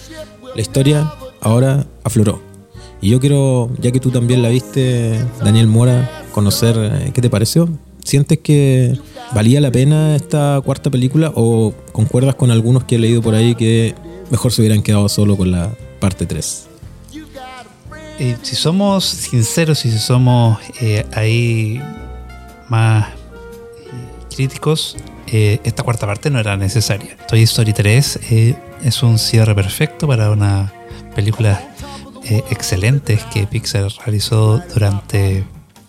[0.54, 2.40] la historia ahora afloró.
[3.02, 7.28] Y yo quiero, ya que tú también la viste, Daniel Mora, conocer eh, qué te
[7.28, 7.68] pareció.
[8.06, 8.96] ¿Sientes que
[9.34, 13.56] valía la pena esta cuarta película o concuerdas con algunos que he leído por ahí
[13.56, 13.96] que
[14.30, 16.68] mejor se hubieran quedado solo con la parte 3?
[18.20, 21.80] Eh, si somos sinceros y si somos eh, ahí
[22.68, 23.14] más eh,
[24.32, 27.16] críticos, eh, esta cuarta parte no era necesaria.
[27.26, 30.72] Toy Story 3 eh, es un cierre perfecto para una
[31.16, 31.60] película
[32.50, 35.44] excelente que Pixar realizó durante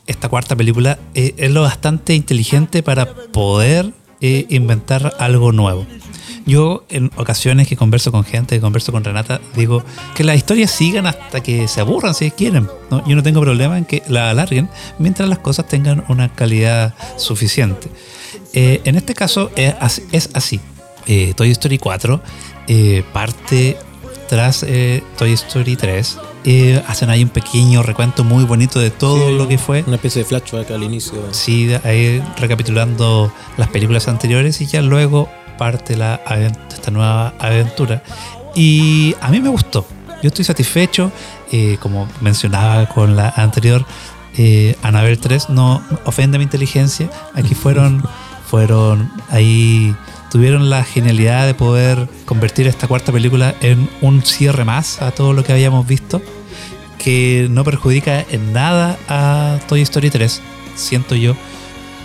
[0.08, 0.98] esta cuarta película.
[1.14, 3.92] Eh, es lo bastante inteligente para poder
[4.22, 5.86] eh, inventar algo nuevo.
[6.46, 9.84] Yo en ocasiones que converso con gente, que converso con Renata, digo
[10.16, 12.68] que las historias sigan hasta que se aburran si quieren.
[13.06, 17.90] Yo no tengo problema en que la alarguen mientras las cosas tengan una calidad suficiente.
[18.54, 20.04] Eh, en este caso es así.
[20.14, 20.62] Es así.
[21.36, 22.22] Toy Story 4
[22.70, 23.78] eh, parte
[24.28, 26.20] tras eh, Toy Story 3.
[26.46, 29.84] Eh, hacen ahí un pequeño recuento muy bonito de todo Sí, lo que fue.
[29.88, 31.16] Una especie de flashback al inicio.
[31.32, 36.22] Sí, ahí recapitulando las películas anteriores y ya luego parte la,
[36.70, 38.04] esta nueva aventura.
[38.56, 39.86] Y a mí me gustó.
[40.22, 41.12] Yo estoy satisfecho.
[41.52, 43.86] eh, como mencionaba con la anterior,
[44.38, 47.10] eh, Anabel 3 no ofende mi inteligencia.
[47.34, 48.04] Aquí fueron,
[48.48, 49.96] fueron ahí,
[50.32, 55.34] tuvieron la genialidad de poder convertir esta cuarta película en un cierre más a todo
[55.34, 56.22] lo que habíamos visto
[56.98, 60.42] que no perjudica en nada a Toy Story 3,
[60.76, 61.36] siento yo.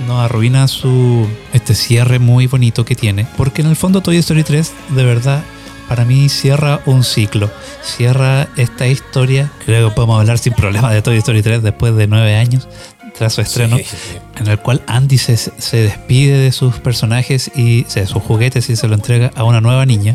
[0.06, 4.42] No arruina su este cierre muy bonito que tiene, porque en el fondo Toy Story
[4.42, 5.44] 3 de verdad
[5.88, 7.50] para mí cierra un ciclo,
[7.82, 12.06] cierra esta historia, creo que podemos hablar sin problema de Toy Story 3 después de
[12.06, 12.66] nueve años
[13.16, 14.18] tras su estreno, Sí, sí.
[14.40, 18.76] en el cual Andy se, se despide de sus personajes y de sus juguetes y
[18.76, 20.14] se lo entrega a una nueva niña.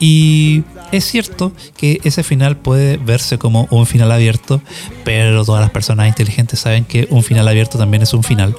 [0.00, 4.60] Y es cierto que ese final puede verse como un final abierto,
[5.04, 8.56] pero todas las personas inteligentes saben que un final abierto también es un final.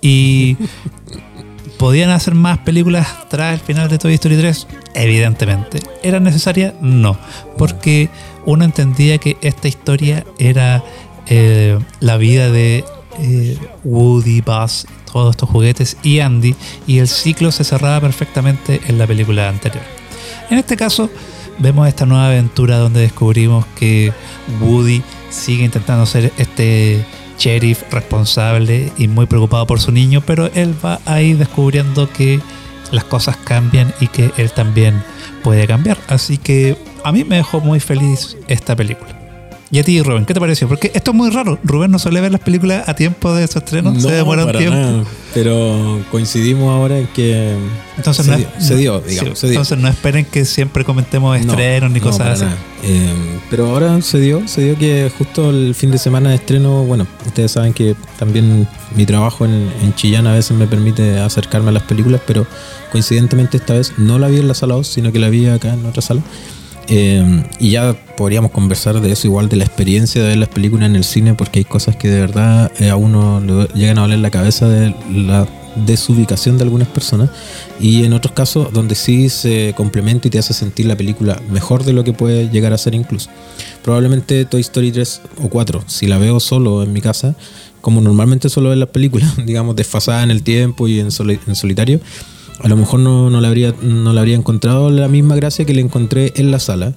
[0.00, 0.56] Y
[1.78, 4.66] ¿Podían hacer más películas tras el final de Toy Story 3?
[4.94, 5.80] Evidentemente.
[6.02, 6.74] ¿Era necesaria?
[6.80, 7.18] No.
[7.58, 8.08] Porque
[8.46, 10.82] uno entendía que esta historia era
[11.26, 12.84] eh, la vida de
[13.20, 16.54] eh, Woody, Buzz, todos estos juguetes y Andy,
[16.86, 19.84] y el ciclo se cerraba perfectamente en la película anterior.
[20.50, 21.10] En este caso,
[21.58, 24.12] vemos esta nueva aventura donde descubrimos que
[24.60, 27.04] Woody sigue intentando ser este
[27.38, 32.40] sheriff responsable y muy preocupado por su niño, pero él va ahí descubriendo que
[32.92, 35.02] las cosas cambian y que él también
[35.42, 35.98] puede cambiar.
[36.08, 39.25] Así que a mí me dejó muy feliz esta película.
[39.68, 40.68] ¿Y a ti, Rubén, qué te pareció?
[40.68, 41.58] Porque esto es muy raro.
[41.64, 44.76] Rubén no suele ver las películas a tiempo de su estreno, se demora un tiempo.
[44.76, 45.04] nada.
[45.34, 47.52] Pero coincidimos ahora en que
[47.96, 49.54] Entonces, se, no, dio, se dio, digamos, sí, se dio.
[49.54, 52.52] entonces no esperen que siempre comentemos No, estrenos ni no, cosas así.
[52.84, 53.12] Eh,
[53.50, 57.06] pero ahora se dio, se dio que justo el fin de semana de estreno, bueno,
[57.26, 61.72] ustedes saben que también mi trabajo en, en Chillán a veces me permite acercarme a
[61.72, 62.46] las películas, pero
[62.92, 65.74] coincidentemente esta vez no la vi en la sala 2, sino que la vi acá
[65.74, 66.22] en otra sala.
[66.88, 70.88] Eh, y ya podríamos conversar de eso, igual de la experiencia de ver las películas
[70.88, 74.02] en el cine, porque hay cosas que de verdad eh, a uno le llegan a
[74.02, 75.48] valer la cabeza de la
[75.84, 77.28] desubicación de algunas personas
[77.78, 81.84] y en otros casos donde sí se complementa y te hace sentir la película mejor
[81.84, 83.28] de lo que puede llegar a ser incluso.
[83.82, 87.34] Probablemente Toy Story 3 o 4, si la veo solo en mi casa,
[87.82, 91.54] como normalmente suelo ver las películas, digamos, desfasada en el tiempo y en, soli- en
[91.54, 92.00] solitario,
[92.62, 95.74] a lo mejor no, no, le habría, no le habría encontrado la misma gracia que
[95.74, 96.94] le encontré en la sala,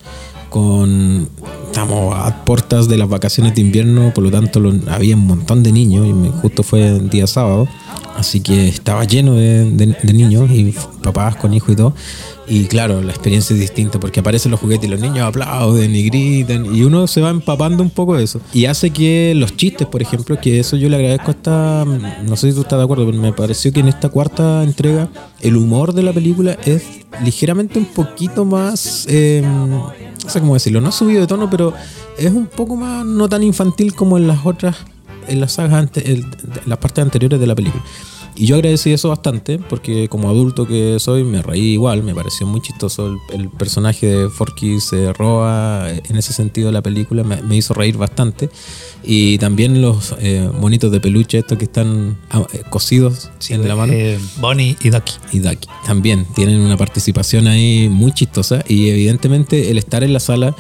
[0.49, 1.27] con
[1.67, 5.61] estamos a puertas de las vacaciones de invierno, por lo tanto lo- había un montón
[5.63, 7.67] de niños, y justo fue el día sábado,
[8.19, 11.93] así que estaba lleno de, de- niños y papás con hijos y todo.
[12.51, 16.03] Y claro, la experiencia es distinta porque aparecen los juguetes y los niños aplauden y
[16.03, 18.41] gritan y uno se va empapando un poco de eso.
[18.53, 22.35] Y hace que los chistes, por ejemplo, que eso yo le agradezco a esta, no
[22.35, 25.09] sé si tú estás de acuerdo, pero me pareció que en esta cuarta entrega
[25.41, 26.81] el humor de la película es
[27.23, 29.93] ligeramente un poquito más, eh, no
[30.29, 31.73] sé cómo decirlo, no subido de tono, pero
[32.17, 34.75] es un poco más no tan infantil como en las otras,
[35.29, 36.25] en las sagas, ante, el-
[36.65, 37.83] las partes anteriores de la película.
[38.35, 42.47] Y yo agradecí eso bastante porque como adulto que soy me reí igual, me pareció
[42.47, 47.41] muy chistoso el, el personaje de Forky se roba en ese sentido la película, me,
[47.41, 48.49] me hizo reír bastante.
[49.03, 53.75] Y también los eh, monitos de peluche estos que están ah, eh, cosidos en la
[53.75, 55.13] mano Eh, Bonnie y Ducky.
[55.31, 55.67] y Ducky.
[55.85, 60.55] También tienen una participación ahí muy chistosa y evidentemente el estar en la sala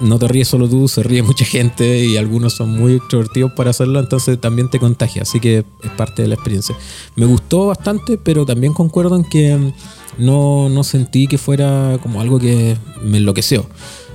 [0.00, 3.70] no te ríes solo tú, se ríe mucha gente y algunos son muy extrovertidos para
[3.70, 6.76] hacerlo, entonces también te contagia, así que es parte de la experiencia.
[7.16, 9.72] Me gustó bastante, pero también concuerdo en que mm,
[10.18, 13.66] no, no sentí que fuera como algo que me enloqueció.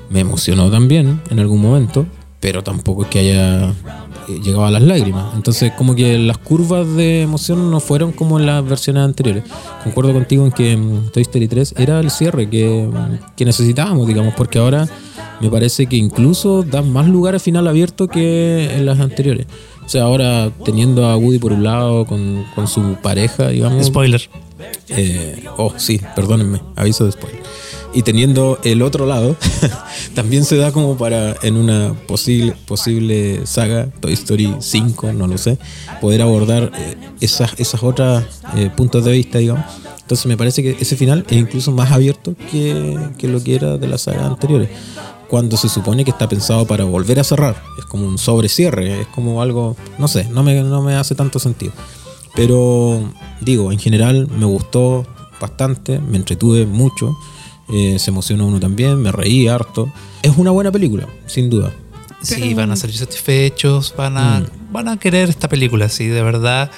[0.09, 2.05] Me emocionó también en algún momento,
[2.41, 5.33] pero tampoco es que haya eh, llegado a las lágrimas.
[5.35, 9.43] Entonces, como que las curvas de emoción no fueron como en las versiones anteriores.
[9.83, 14.07] Concuerdo contigo en que mm, Toy Story 3 era el cierre que, mm, que necesitábamos,
[14.07, 14.89] digamos, porque ahora
[15.39, 19.45] me parece que incluso dan más lugar al final abierto que en las anteriores.
[19.85, 23.85] O sea, ahora teniendo a Woody por un lado con, con su pareja, digamos.
[23.85, 24.29] Spoiler.
[24.89, 27.41] Eh, oh, sí, perdónenme, aviso de spoiler.
[27.93, 29.35] Y teniendo el otro lado,
[30.15, 35.37] también se da como para en una posible, posible saga, Toy Story 5, no lo
[35.37, 35.57] sé,
[35.99, 38.23] poder abordar eh, esas, esas otras
[38.55, 39.65] eh, puntos de vista, digamos.
[39.99, 43.77] Entonces me parece que ese final es incluso más abierto que, que lo que era
[43.77, 44.69] de las sagas anteriores.
[45.29, 47.61] Cuando se supone que está pensado para volver a cerrar.
[47.79, 51.39] Es como un sobrecierre, es como algo, no sé, no me, no me hace tanto
[51.39, 51.71] sentido.
[52.35, 53.01] Pero
[53.39, 55.05] digo, en general me gustó
[55.39, 57.15] bastante, me entretuve mucho,
[57.73, 59.91] eh, se emocionó uno también, me reí harto.
[60.21, 61.71] Es una buena película, sin duda.
[62.21, 64.73] Sí, van a salir satisfechos, van a, Mm.
[64.73, 66.69] van a querer esta película, sí, de verdad.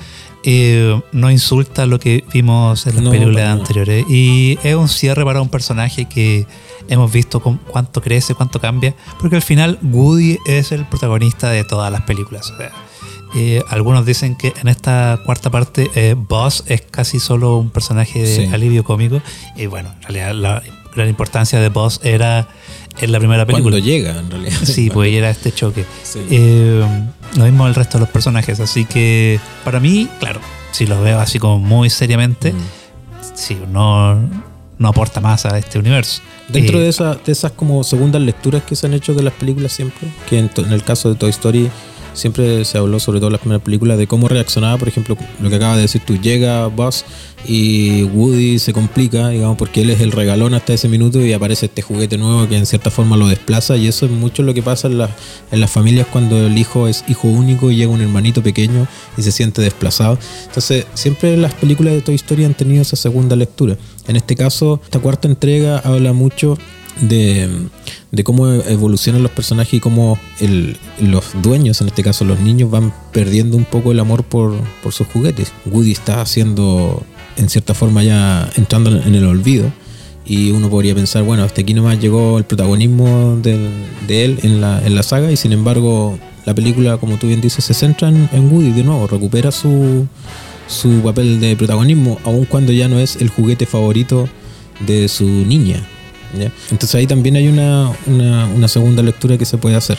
[0.45, 4.05] eh, no insulta lo que vimos en las No, películas anteriores.
[4.09, 6.45] Y es un cierre para un personaje que
[6.89, 8.93] hemos visto con cuánto crece, cuánto cambia.
[9.21, 12.51] Porque al final Woody es el protagonista de todas las películas.
[12.51, 12.71] O sea,
[13.37, 18.21] eh, algunos dicen que en esta cuarta parte eh, Buzz es casi solo un personaje
[18.23, 18.53] de Sí.
[18.53, 19.21] alivio cómico.
[19.55, 20.61] Y bueno, en realidad la
[20.95, 22.47] gran importancia de Buzz era
[22.99, 23.73] en la primera película.
[23.73, 24.57] Cuando llega, en realidad.
[24.63, 25.85] Sí, pues era este choque.
[26.03, 26.19] Sí.
[26.29, 26.83] Eh,
[27.35, 28.59] lo mismo el resto de los personajes.
[28.59, 30.39] Así que para mí, claro,
[30.71, 32.57] si lo veo así como muy seriamente, Mm.
[33.33, 34.15] sí, no,
[34.77, 36.21] no aporta más a este universo.
[36.49, 39.33] Dentro Eh, de, esa- de esas como segundas lecturas que se han hecho de las
[39.33, 41.69] películas siempre, que en, to- en el caso de Toy Story
[42.13, 45.49] siempre se habló, sobre todo en las primeras películas, de cómo reaccionaba, por ejemplo, lo
[45.49, 47.03] que acaba de decir tú, llega Buzz
[47.45, 51.65] y Woody se complica, digamos, porque él es el regalón hasta ese minuto y aparece
[51.65, 54.63] este juguete nuevo que en cierta forma lo desplaza y eso es mucho lo que
[54.63, 55.11] pasa en, las-
[55.51, 59.21] en las familias cuando el hijo es hijo único y llega un hermanito pequeño y
[59.23, 60.17] se siente desplazado.
[60.47, 63.77] Entonces, siempre las películas de Toy Story han tenido esa segunda lectura.
[64.07, 66.57] En este caso, esta cuarta entrega habla mucho
[67.01, 67.49] de,
[68.11, 72.69] de cómo evolucionan los personajes y cómo el- los dueños, en este caso los niños,
[72.71, 75.51] van perdiendo un poco el amor por, por sus juguetes.
[75.65, 77.03] Woody está haciendo,
[77.37, 79.71] en cierta forma, ya entrando en el olvido.
[80.25, 83.69] Y uno podría pensar, bueno, hasta aquí nomás llegó el protagonismo del-
[84.07, 87.41] de él en la, en la saga y sin embargo la película, como tú bien
[87.41, 90.05] dices, se centra en, en Woody de nuevo, recupera su,
[90.67, 94.29] su papel de protagonismo, aun cuando ya no es el juguete favorito
[94.85, 95.85] de su niña.
[96.37, 96.51] ¿Ya?
[96.71, 99.97] Entonces ahí también hay una, una, una segunda lectura que se puede hacer.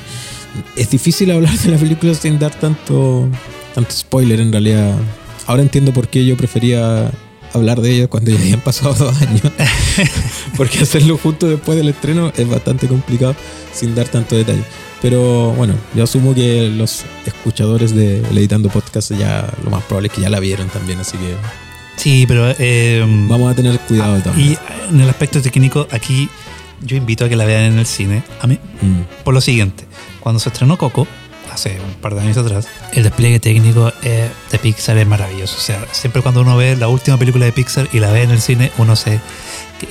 [0.76, 3.28] Es difícil hablar de la película sin dar tanto,
[3.74, 4.94] tanto spoiler en realidad.
[5.46, 7.10] Ahora entiendo por qué yo prefería
[7.54, 9.42] hablar de ella cuando ya habían pasado dos años.
[10.56, 13.34] Porque hacerlo justo después del estreno es bastante complicado
[13.72, 14.62] sin dar tanto detalle.
[15.00, 20.08] Pero bueno, yo asumo que los escuchadores de El Editando Podcast ya lo más probable
[20.08, 21.34] es que ya la vieron también, así que
[22.04, 24.52] Sí, pero eh, vamos a tener cuidado también.
[24.52, 24.58] y
[24.94, 26.28] en el aspecto técnico, aquí
[26.82, 28.22] yo invito a que la vean en el cine.
[28.42, 29.22] A mí, Mm.
[29.24, 29.86] por lo siguiente,
[30.20, 31.06] cuando se estrenó Coco,
[31.50, 35.56] hace un par de años atrás, el despliegue técnico eh, de Pixar es maravilloso.
[35.56, 38.32] O sea, siempre cuando uno ve la última película de Pixar y la ve en
[38.32, 39.18] el cine, uno se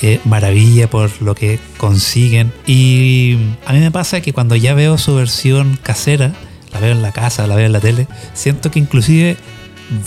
[0.03, 2.53] eh, maravilla por lo que consiguen.
[2.67, 6.31] Y a mí me pasa que cuando ya veo su versión casera,
[6.71, 9.35] la veo en la casa, la veo en la tele, siento que inclusive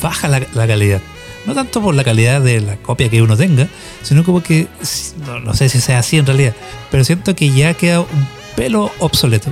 [0.00, 1.00] baja la, la calidad.
[1.46, 3.68] No tanto por la calidad de la copia que uno tenga,
[4.02, 4.66] sino como que,
[5.26, 6.54] no, no sé si sea así en realidad,
[6.90, 9.50] pero siento que ya queda un pelo obsoleto.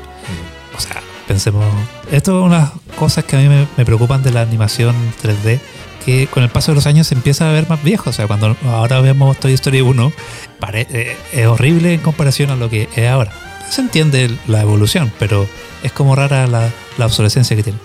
[0.76, 1.64] O sea, pensemos,
[2.10, 5.60] esto es unas cosas que a mí me, me preocupan de la animación 3D,
[6.04, 8.10] que con el paso de los años se empieza a ver más viejo.
[8.10, 10.12] O sea, cuando ahora vemos Toy Story 1,
[10.60, 13.32] pare- eh, es horrible en comparación a lo que es ahora.
[13.70, 15.46] Se entiende la evolución, pero
[15.82, 17.78] es como rara la, la obsolescencia que tiene.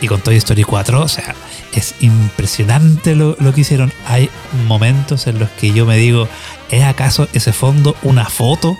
[0.00, 1.34] Y con Toy Story 4, o sea,
[1.72, 3.92] es impresionante lo, lo que hicieron.
[4.06, 4.28] Hay
[4.66, 6.28] momentos en los que yo me digo,
[6.70, 8.76] ¿es acaso ese fondo una foto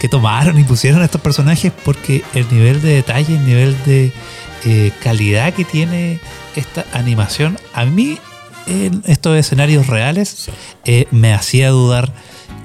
[0.00, 1.72] que tomaron y pusieron a estos personajes?
[1.84, 4.12] Porque el nivel de detalle, el nivel de
[4.64, 6.18] eh, calidad que tiene
[6.56, 8.18] esta animación, a mí
[8.66, 10.50] en estos escenarios reales
[10.84, 12.12] eh, me hacía dudar.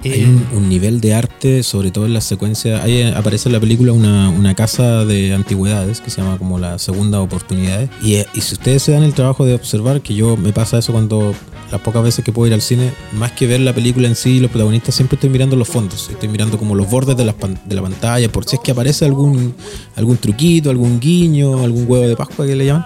[0.04, 2.84] Hay eh, un, un nivel de arte, sobre todo en las secuencias.
[2.84, 6.60] Ahí eh, aparece en la película una, una casa de antigüedades que se llama como
[6.60, 7.90] la segunda oportunidad.
[8.02, 10.80] Y, eh, y si ustedes se dan el trabajo de observar, que yo me pasa
[10.80, 11.34] eso cuando
[11.72, 14.40] las pocas veces que puedo ir al cine, más que ver la película en sí,
[14.40, 16.10] los protagonistas, siempre estoy mirando los fondos.
[16.10, 17.34] Estoy mirando como los bordes de la,
[17.66, 19.54] de la pantalla, por si es que aparece algún,
[19.96, 22.86] algún truquito, algún guiño, algún huevo de Pascua que le llaman.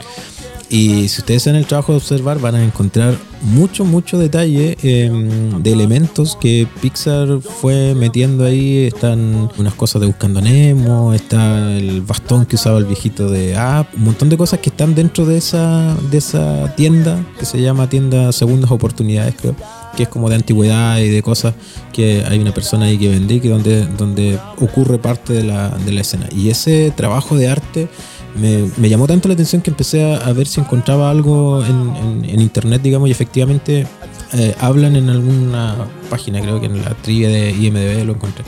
[0.69, 5.11] Y si ustedes hacen el trabajo de observar, van a encontrar mucho, mucho detalle eh,
[5.59, 8.85] de elementos que Pixar fue metiendo ahí.
[8.85, 13.93] Están unas cosas de Buscando Nemo, está el bastón que usaba el viejito de App,
[13.95, 17.87] un montón de cosas que están dentro de esa, de esa tienda que se llama
[17.87, 19.55] Tienda Segundas Oportunidades, creo
[19.95, 21.53] que es como de antigüedad y de cosas
[21.93, 25.69] que hay una persona ahí que vende y que donde, donde ocurre parte de la,
[25.69, 26.27] de la escena.
[26.35, 27.87] Y ese trabajo de arte
[28.35, 31.95] me, me llamó tanto la atención que empecé a, a ver si encontraba algo en,
[31.95, 33.87] en- en internet, digamos, y efectivamente
[34.33, 35.75] eh, hablan en alguna
[36.09, 38.43] página, creo que en la trivia de IMDB lo encontré.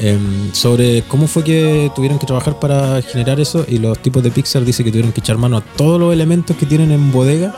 [0.00, 4.30] em, sobre cómo fue que tuvieron que trabajar para generar eso y los tipos de
[4.30, 7.52] Pixar dicen que tuvieron que echar mano a todos los elementos que tienen en bodega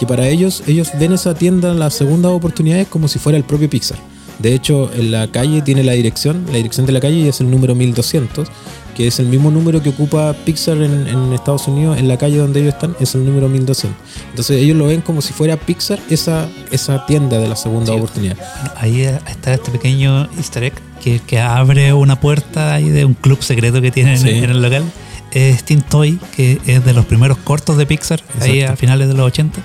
[0.00, 3.68] que para ellos ellos ven esa tienda las segundas oportunidades como si fuera el propio
[3.68, 3.98] Pixar
[4.42, 7.40] de hecho en la calle tiene la dirección la dirección de la calle y es
[7.40, 8.48] el número 1200
[8.96, 12.36] que es el mismo número que ocupa Pixar en, en Estados Unidos en la calle
[12.38, 13.96] donde ellos están es el número 1200
[14.30, 17.98] entonces ellos lo ven como si fuera Pixar esa, esa tienda de la segunda Sí.
[17.98, 23.04] oportunidad Bueno, ahí está este pequeño easter egg que, que abre una puerta ahí de
[23.04, 24.28] un club secreto que tienen Sí.
[24.28, 24.84] en el local.
[25.32, 29.14] Es Teen Toy, que es de los primeros cortos de Pixar, ahí a finales de
[29.14, 29.60] los 80.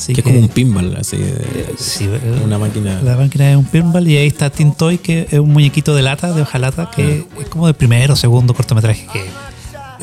[0.00, 3.56] Así que es como un pinball así de- sí, eh, una máquina La máquina es
[3.58, 6.90] un pinball y ahí está Teen Toy, que es un muñequito de lata, de hojalata,
[6.90, 9.26] que es como de primero o segundo cortometraje que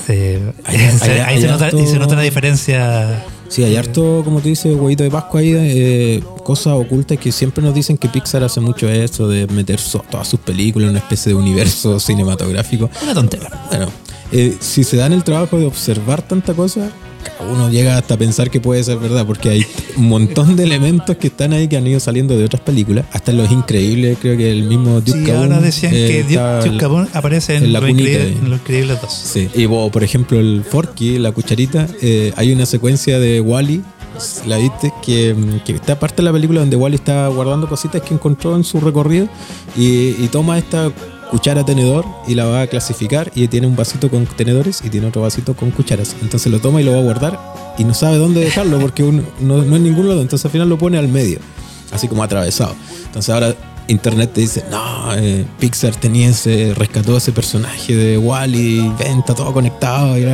[0.10, 0.52] eh,
[1.00, 3.26] se- ahí se nota, se una diferencia.
[3.50, 7.64] Sí, hay harto, como tú dices, huevito de Pascua ahí, eh, cosas ocultas que siempre
[7.64, 11.00] nos dicen que Pixar hace mucho eso, de meter so- todas sus películas en una
[11.00, 12.90] especie de universo cinematográfico.
[13.02, 13.50] Una tontera.
[13.70, 13.88] Bueno,
[14.32, 16.92] eh, si se dan el trabajo de observar tanta cosa,
[17.52, 19.66] uno llega hasta pensar que puede ser verdad, porque hay
[19.96, 23.06] un montón de elementos que están ahí que han ido saliendo de otras películas.
[23.12, 26.70] Hasta en Los Increíbles, creo que el mismo Duke Sí, ahora decían eh, que Duke
[26.70, 28.38] el- Cabón aparece en, en la Lo cunita Increíble- ahí.
[28.44, 29.14] en Los Increíbles 2.
[29.14, 33.82] Sí, y por ejemplo, el Forky, la cucharita, eh, hay una secuencia de Wally,
[34.48, 34.92] ¿la viste?
[35.06, 38.56] Que, mm, que está parte de la película donde Wally está guardando cositas que encontró
[38.56, 39.28] en su recorrido
[39.78, 40.92] y, y toma esta
[41.30, 45.08] cuchara tenedor y la va a clasificar y tiene un vasito con tenedores y tiene
[45.08, 46.16] otro vasito con cucharas.
[46.22, 47.40] Entonces lo toma y lo va a guardar
[47.78, 50.78] y no sabe dónde dejarlo porque no, no es ningún lado, entonces al final lo
[50.78, 51.40] pone al medio,
[51.92, 52.76] así como atravesado.
[53.06, 53.56] Entonces ahora
[53.88, 59.34] internet te dice, no, eh, Pixar tenía ese, rescató ese personaje de Wally, ven, está
[59.34, 60.18] todo conectado.
[60.18, 60.28] y.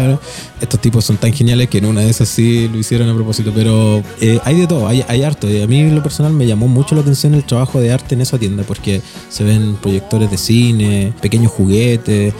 [0.62, 3.52] Estos tipos son tan geniales que en una de esas sí lo hicieron a propósito,
[3.54, 5.50] pero eh, hay de todo, hay, hay harto.
[5.50, 8.22] Y a mí lo personal me llamó mucho la atención el trabajo de arte en
[8.22, 12.34] esa tienda, porque se ven proyectores de cine, pequeños juguetes.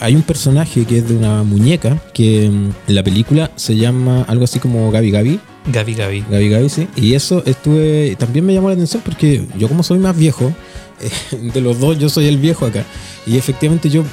[0.00, 4.22] Hay un personaje que es de una muñeca que mm, en la película se llama
[4.28, 5.40] algo así como Gabi Gabi.
[5.66, 6.24] Gaby Gaby.
[6.28, 6.88] Gaby Gaby, sí.
[6.96, 8.16] Y eso estuve.
[8.16, 10.52] También me llamó la atención porque yo, como soy más viejo,
[11.30, 12.84] de los dos, yo soy el viejo acá.
[13.26, 14.04] Y efectivamente, yo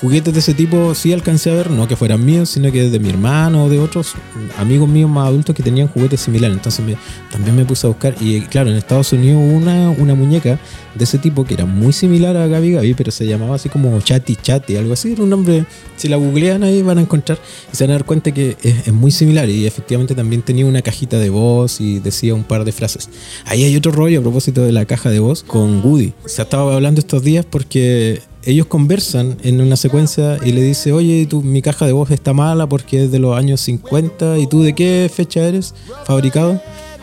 [0.00, 2.98] juguetes de ese tipo sí alcancé a ver, no que fueran míos, sino que de
[2.98, 4.12] mi hermano o de otros
[4.58, 6.56] amigos míos más adultos que tenían juguetes similares.
[6.56, 6.96] Entonces me-
[7.30, 8.14] también me puse a buscar.
[8.20, 10.58] Y claro, en Estados Unidos una, muñeca
[10.94, 14.00] de ese tipo que era muy similar a Gaby Gaby, pero se llamaba así como
[14.00, 15.12] Chatty Chatty, algo así.
[15.12, 15.64] Era un nombre,
[15.96, 17.38] si la googlean ahí van a encontrar
[17.72, 19.48] y se van a dar cuenta que es, es muy similar.
[19.48, 23.08] Y efectivamente también tenía una cajita de voz y decía un par de frases.
[23.44, 26.12] Ahí hay otro rollo a propósito de la caja de voz con Woody.
[26.26, 31.26] Se estaba hablando estos días porque ellos conversan en una secuencia y le dice, oye,
[31.26, 34.62] tú, mi caja de voz está mala porque es de los años 50 y tú
[34.62, 35.74] de qué fecha eres
[36.04, 36.62] fabricado.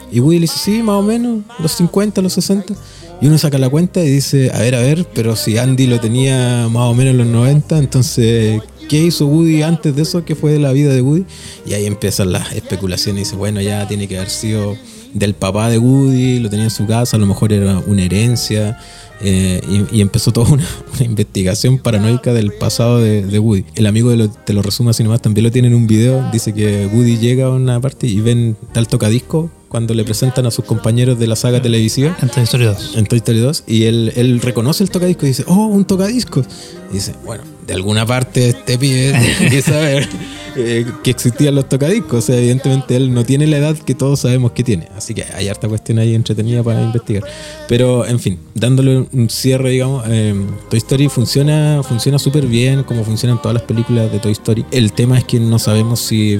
[0.10, 2.74] Y Woody le dice, sí, más o menos, los 50, los 60.
[3.20, 6.00] Y uno saca la cuenta y dice, a ver, a ver, pero si Andy lo
[6.00, 10.24] tenía más o menos en los 90, entonces, ¿qué hizo Woody antes de eso?
[10.24, 11.26] ¿Qué fue la vida de Woody?
[11.66, 14.78] Y ahí empiezan las especulaciones y dice, bueno, ya tiene que haber sido
[15.14, 18.78] del papá de Woody, lo tenía en su casa, a lo mejor era una herencia.
[19.22, 23.66] Eh, y, y empezó toda una, una investigación paranoica del pasado de, de Woody.
[23.76, 26.30] El amigo de lo, te lo resumo así nomás, también lo tiene en un video.
[26.32, 30.52] Dice que Woody llega a una parte y ven tal tocadisco cuando le presentan a
[30.52, 32.94] sus compañeros de la saga televisiva En Toy Story 2.
[32.96, 36.46] en Toy Story 2 y él, él reconoce el tocadisco y dice, oh, un tocadiscos.
[36.92, 40.08] Y dice, bueno, de alguna parte este pibe tiene que saber
[40.56, 42.20] eh, que existían los tocadiscos.
[42.20, 44.88] O sea, evidentemente él no tiene la edad que todos sabemos que tiene.
[44.96, 47.24] Así que hay harta cuestión ahí entretenida para investigar.
[47.68, 50.36] Pero, en fin, dándole un cierre, digamos, eh,
[50.70, 54.66] Toy Story funciona funciona súper bien, como funcionan todas las películas de Toy Story.
[54.72, 56.40] El tema es que no sabemos si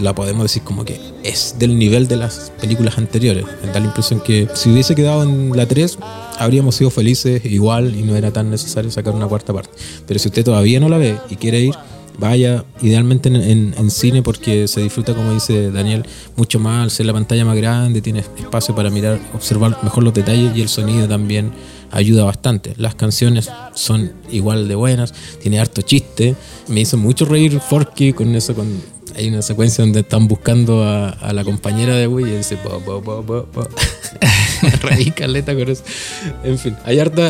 [0.00, 3.44] la podemos decir como que es del nivel de las películas anteriores.
[3.72, 5.98] Da la impresión que si hubiese quedado en la 3,
[6.38, 9.70] habríamos sido felices igual y no era tan necesario sacar una cuarta parte.
[10.06, 11.74] Pero si usted todavía no la ve y quiere ir,
[12.18, 16.04] vaya idealmente en, cine porque se disfruta, como dice Daniel,
[16.36, 20.14] mucho más al ser la pantalla más grande, tiene espacio para mirar, observar mejor los
[20.14, 21.52] detalles y el sonido también
[21.90, 22.74] ayuda bastante.
[22.76, 26.34] Las canciones son igual de buenas, tiene harto chiste.
[26.68, 28.54] Me hizo mucho reír Forky con eso,
[29.16, 33.00] hay una secuencia donde están buscando a, la compañera de Woody y dice bo, bo,
[33.00, 33.68] bo, bo, bo.
[35.16, 35.82] Caleta con eso.
[36.44, 37.22] En fin, hay harto,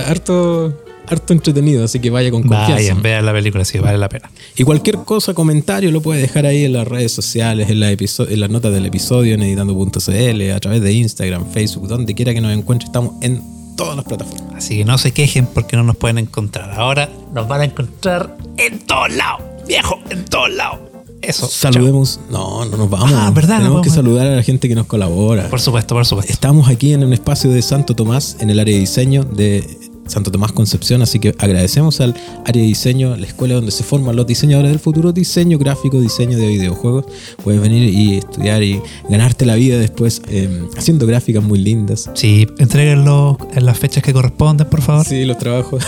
[1.07, 2.75] harto entretenido, así que vaya con confianza.
[2.75, 4.31] Vayan, vean la película, sí, vale la pena.
[4.57, 8.41] Y cualquier cosa, comentario, lo puede dejar ahí en las redes sociales, en, la en
[8.41, 12.57] las notas del episodio, en editando.cl, a través de Instagram, Facebook, donde quiera que nos
[12.57, 12.87] encuentre.
[12.87, 13.43] Estamos en
[13.77, 14.57] todas las plataformas.
[14.57, 16.73] Así que no se quejen porque no nos pueden encontrar.
[16.73, 20.81] Ahora nos van a encontrar en todos lados, viejo, en todos lados.
[21.23, 21.49] Eso.
[21.49, 22.21] Saludemos.
[22.31, 23.13] No, no nos vamos.
[23.13, 23.59] Ah, ¿verdad?
[23.59, 25.49] Tenemos No que saludar a la gente que nos colabora.
[25.49, 26.33] Por supuesto, por supuesto.
[26.33, 29.67] Estamos aquí en un espacio de Santo Tomás, en el área de diseño de
[30.07, 34.17] Santo Tomás Concepción, así que agradecemos al área de diseño, la escuela donde se forman
[34.17, 37.07] los diseñadores del futuro, diseño gráfico, diseño de videojuegos.
[37.43, 42.11] Puedes venir y estudiar y ganarte la vida después eh, haciendo gráficas muy lindas.
[42.15, 45.07] Sí, entréguenlo en las fechas que corresponden, por favor.
[45.07, 45.85] Sí, los trabajos.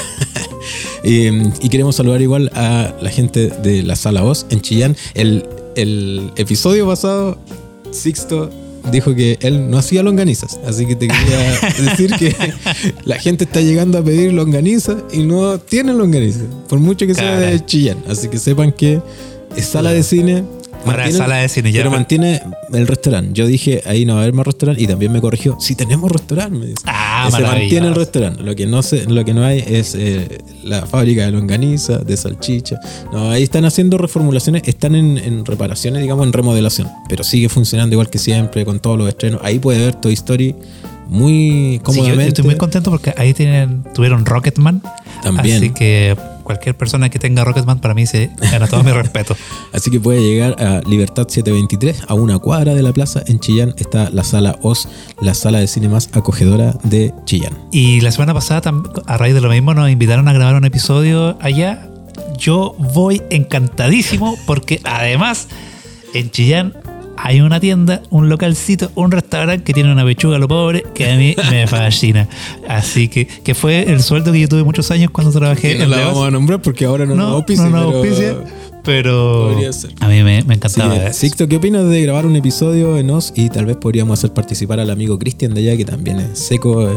[1.05, 1.27] y,
[1.63, 4.97] y queremos saludar igual a la gente de la Sala Voz en Chillán.
[5.15, 5.47] El,
[5.77, 7.39] el episodio pasado,
[7.91, 8.51] Sixto
[8.91, 10.59] dijo que él no hacía longanizas.
[10.67, 11.61] Así que te quería
[11.91, 12.35] decir que
[13.05, 16.45] la gente está llegando a pedir longanizas y no tienen longanizas.
[16.69, 17.53] Por mucho que sea Caray.
[17.53, 17.99] de Chillán.
[18.09, 19.01] Así que sepan que
[19.57, 20.45] es sala de cine.
[20.91, 21.81] Ahora es mantiene- sala de cine, ya.
[21.81, 23.31] Pero mantiene el restaurante.
[23.35, 24.83] Yo dije, ahí no va a haber más restaurante.
[24.83, 26.83] Y también me corrigió, si tenemos restaurante, me dice.
[26.87, 28.43] Ah, se mantiene el restaurante.
[28.43, 32.17] Lo que no se, lo que no hay es eh, la fábrica de longaniza, de
[32.17, 32.79] salchicha.
[33.13, 36.89] No, ahí están haciendo reformulaciones, están en, en reparaciones, digamos, en remodelación.
[37.09, 39.41] Pero sigue funcionando igual que siempre, con todos los estrenos.
[39.45, 40.55] Ahí puede ver Toy Story
[41.09, 42.23] muy Sí, yo- cómodamente.
[42.25, 44.83] yo estoy muy contento porque ahí tienen, tuvieron Rocketman.
[45.23, 45.57] También.
[45.57, 46.17] Así que
[46.49, 49.37] cualquier persona que tenga Rocketman para mí se gana todo mi respeto.
[49.75, 53.23] Así que puede llegar a Libertad 723, a una cuadra de la plaza.
[53.27, 54.89] En Chillán está la sala OS,
[55.21, 57.53] la sala de cine más acogedora de Chillán.
[57.71, 58.73] Y la semana pasada,
[59.05, 61.87] a raíz de lo mismo, nos invitaron a grabar un episodio allá.
[62.39, 65.49] Yo voy encantadísimo porque además
[66.15, 66.73] en Chillán
[67.21, 71.11] hay una tienda, un localcito, un restaurante que tiene una pechuga a lo pobre que
[71.11, 72.29] a mí me fascina.
[72.69, 75.85] Así que, que fue el sueldo que yo tuve muchos años cuando trabajé Que no
[75.85, 78.68] en la vamos a nombrar porque ahora no, nos No, auspicia, no nos auspicia, pero
[78.93, 79.93] podría ser.
[80.01, 80.97] a mí me, me Sí, encantaba.
[80.97, 81.19] eso.
[81.21, 83.33] Sixto, ¿qué opinas de grabar un episodio en OS?
[83.37, 86.89] Y tal vez podríamos hacer participar al amigo Cristian de allá, que también es seco
[86.89, 86.97] en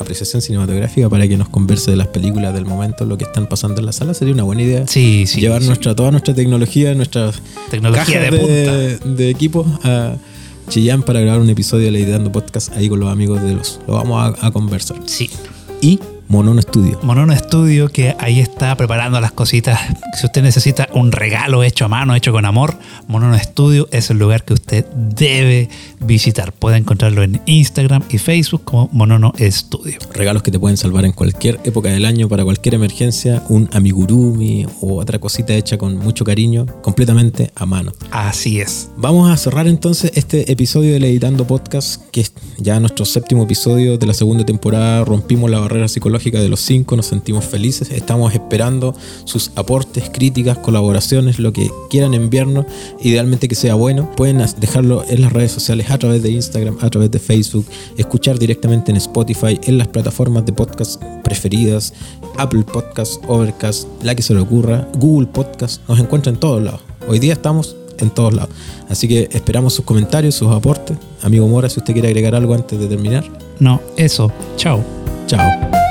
[0.00, 3.80] apreciación cinematográfica, para que nos converse de las películas del momento, lo que están pasando
[3.80, 4.14] en la sala.
[4.14, 4.86] Sería una buena idea.
[4.86, 5.40] Sí, sí.
[5.40, 5.68] Llevar sí.
[5.68, 10.16] nuestra, toda nuestra tecnología, nuestras Tecnología cajas de de, de equipos a
[10.68, 13.80] Chillán para grabar un episodio de Leidando Podcast ahí con los amigos de los.
[13.86, 14.98] Lo vamos a, a conversar.
[15.06, 15.30] Sí.
[15.80, 15.98] Y
[16.28, 17.00] Monono Studio.
[17.02, 19.80] Monono Studio que ahí está preparando las cositas.
[20.18, 24.18] Si usted necesita un regalo hecho a mano, hecho con amor, Monono Studio es el
[24.18, 25.70] lugar que usted debe
[26.00, 26.52] visitar.
[26.52, 29.98] Puede encontrarlo en Instagram y Facebook como Monono Studio.
[30.12, 34.66] Regalos que te pueden salvar en cualquier época del año, para cualquier emergencia, un amigurumi
[34.82, 37.92] o otra cosita hecha con mucho cariño, completamente a mano.
[38.10, 38.90] Así es.
[38.98, 43.96] Vamos a cerrar entonces este episodio del Editando Podcast, que es ya nuestro séptimo episodio
[43.96, 45.04] de la segunda temporada.
[45.04, 47.90] Rompimos la barrera psicológica de los cinco, nos sentimos felices.
[47.90, 48.94] Estamos esperando
[49.24, 52.66] sus aportes, críticas, colaboraciones, lo que quieran enviarnos.
[53.00, 54.10] Idealmente que sea bueno.
[54.16, 57.66] Pueden dejarlo en las redes sociales, a través de Instagram, a través de Facebook,
[57.96, 61.94] escuchar directamente en Spotify, en las plataformas de podcast preferidas,
[62.36, 65.80] Apple Podcast, Overcast, la que se le ocurra, Google Podcast.
[65.88, 66.80] Nos encuentra en todos lados.
[67.08, 68.50] Hoy día estamos en todos lados.
[68.88, 70.96] Así que esperamos sus comentarios, sus aportes.
[71.22, 73.24] Amigo Mora, si usted quiere agregar algo antes de terminar.
[73.58, 74.30] No, eso.
[74.56, 74.84] Chao.
[75.26, 75.87] Chao.